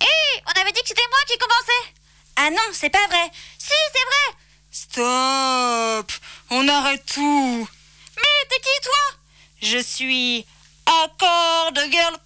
[0.00, 1.94] Hé, on avait dit que c'était moi qui commençais.
[2.36, 3.30] Ah non, c'est pas vrai.
[3.58, 4.38] Si, c'est vrai.
[4.70, 6.12] Stop.
[6.50, 7.68] On arrête tout.
[8.16, 9.18] Mais t'es qui toi?
[9.62, 10.46] Je suis
[10.86, 12.16] Accord girl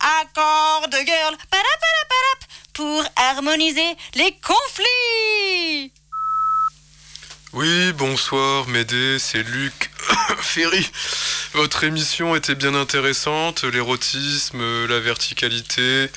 [0.00, 5.92] Accord girl pada, pada, pada, pour harmoniser les conflits.
[7.52, 9.90] Oui, bonsoir, Médée, c'est Luc
[10.40, 10.90] Ferry.
[11.52, 16.10] Votre émission était bien intéressante, l'érotisme, la verticalité,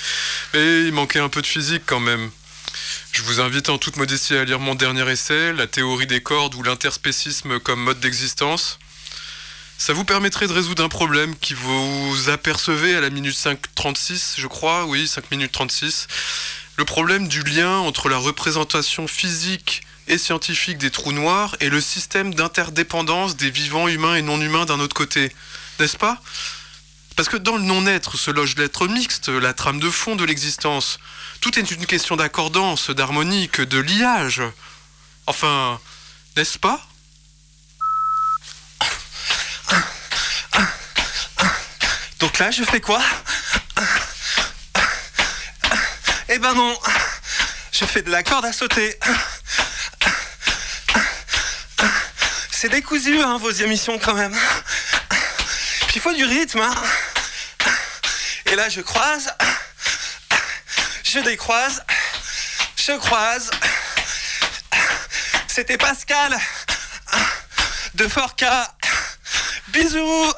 [0.53, 2.31] mais il manquait un peu de physique quand même.
[3.17, 6.53] Je vous invite en toute modestie à lire mon dernier essai, La théorie des cordes
[6.53, 8.77] ou l'interspécisme comme mode d'existence.
[9.79, 14.45] Ça vous permettrait de résoudre un problème qui vous apercevez à la minute 5.36, je
[14.45, 16.05] crois, oui, 5 minutes 36.
[16.77, 21.81] Le problème du lien entre la représentation physique et scientifique des trous noirs et le
[21.81, 25.31] système d'interdépendance des vivants humains et non humains d'un autre côté.
[25.79, 26.21] N'est-ce pas?
[27.17, 30.99] Parce que dans le non-être se loge l'être mixte, la trame de fond de l'existence.
[31.41, 34.43] Tout est une question d'accordance, d'harmonique, de liage.
[35.25, 35.81] Enfin,
[36.37, 36.79] n'est-ce pas?
[42.19, 43.01] Donc là, je fais quoi?
[46.29, 46.77] Eh ben non,
[47.71, 48.99] je fais de la corde à sauter.
[52.51, 54.37] C'est décousu, hein, vos émissions quand même.
[55.87, 56.59] Puis il faut du rythme.
[56.59, 56.75] hein.
[58.57, 59.31] Là, je croise,
[61.03, 61.83] je décroise,
[62.75, 63.51] je croise.
[65.47, 66.35] C'était Pascal
[67.93, 68.73] de Forca.
[69.67, 70.33] Bisous.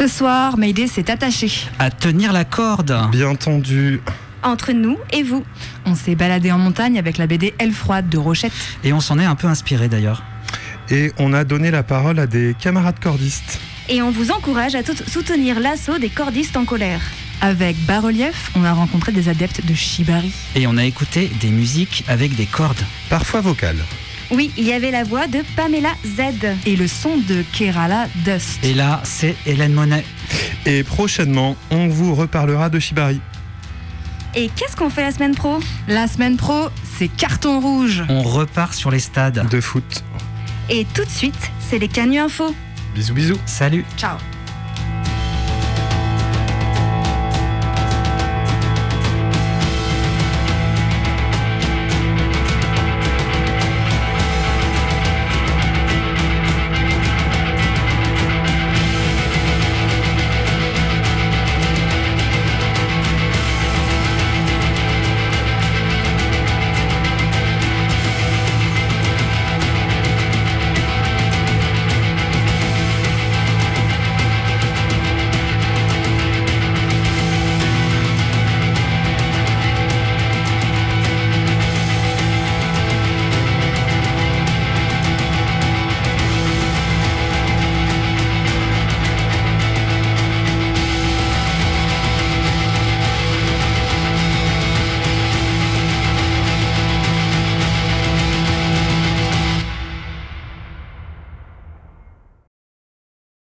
[0.00, 1.50] Ce soir, Mayday s'est attaché.
[1.78, 2.96] À tenir la corde.
[3.12, 4.00] Bien tendu.
[4.42, 5.44] Entre nous et vous.
[5.84, 8.50] On s'est baladé en montagne avec la BD Elle froide de Rochette.
[8.82, 10.22] Et on s'en est un peu inspiré d'ailleurs.
[10.88, 13.60] Et on a donné la parole à des camarades cordistes.
[13.90, 17.02] Et on vous encourage à tout- soutenir l'assaut des cordistes en colère.
[17.42, 20.32] Avec bas-relief, on a rencontré des adeptes de Shibari.
[20.54, 22.82] Et on a écouté des musiques avec des cordes.
[23.10, 23.84] Parfois vocales.
[24.30, 26.56] Oui, il y avait la voix de Pamela Z.
[26.66, 28.64] Et le son de Kerala Dust.
[28.64, 30.04] Et là, c'est Hélène Monet.
[30.66, 33.20] Et prochainement, on vous reparlera de Shibari.
[34.36, 35.58] Et qu'est-ce qu'on fait la semaine pro?
[35.88, 38.04] La semaine pro, c'est carton rouge.
[38.08, 39.48] On repart sur les stades.
[39.48, 40.04] De foot.
[40.68, 42.54] Et tout de suite, c'est les Canu Info.
[42.94, 43.38] Bisous bisous.
[43.46, 43.84] Salut.
[43.96, 44.16] Ciao.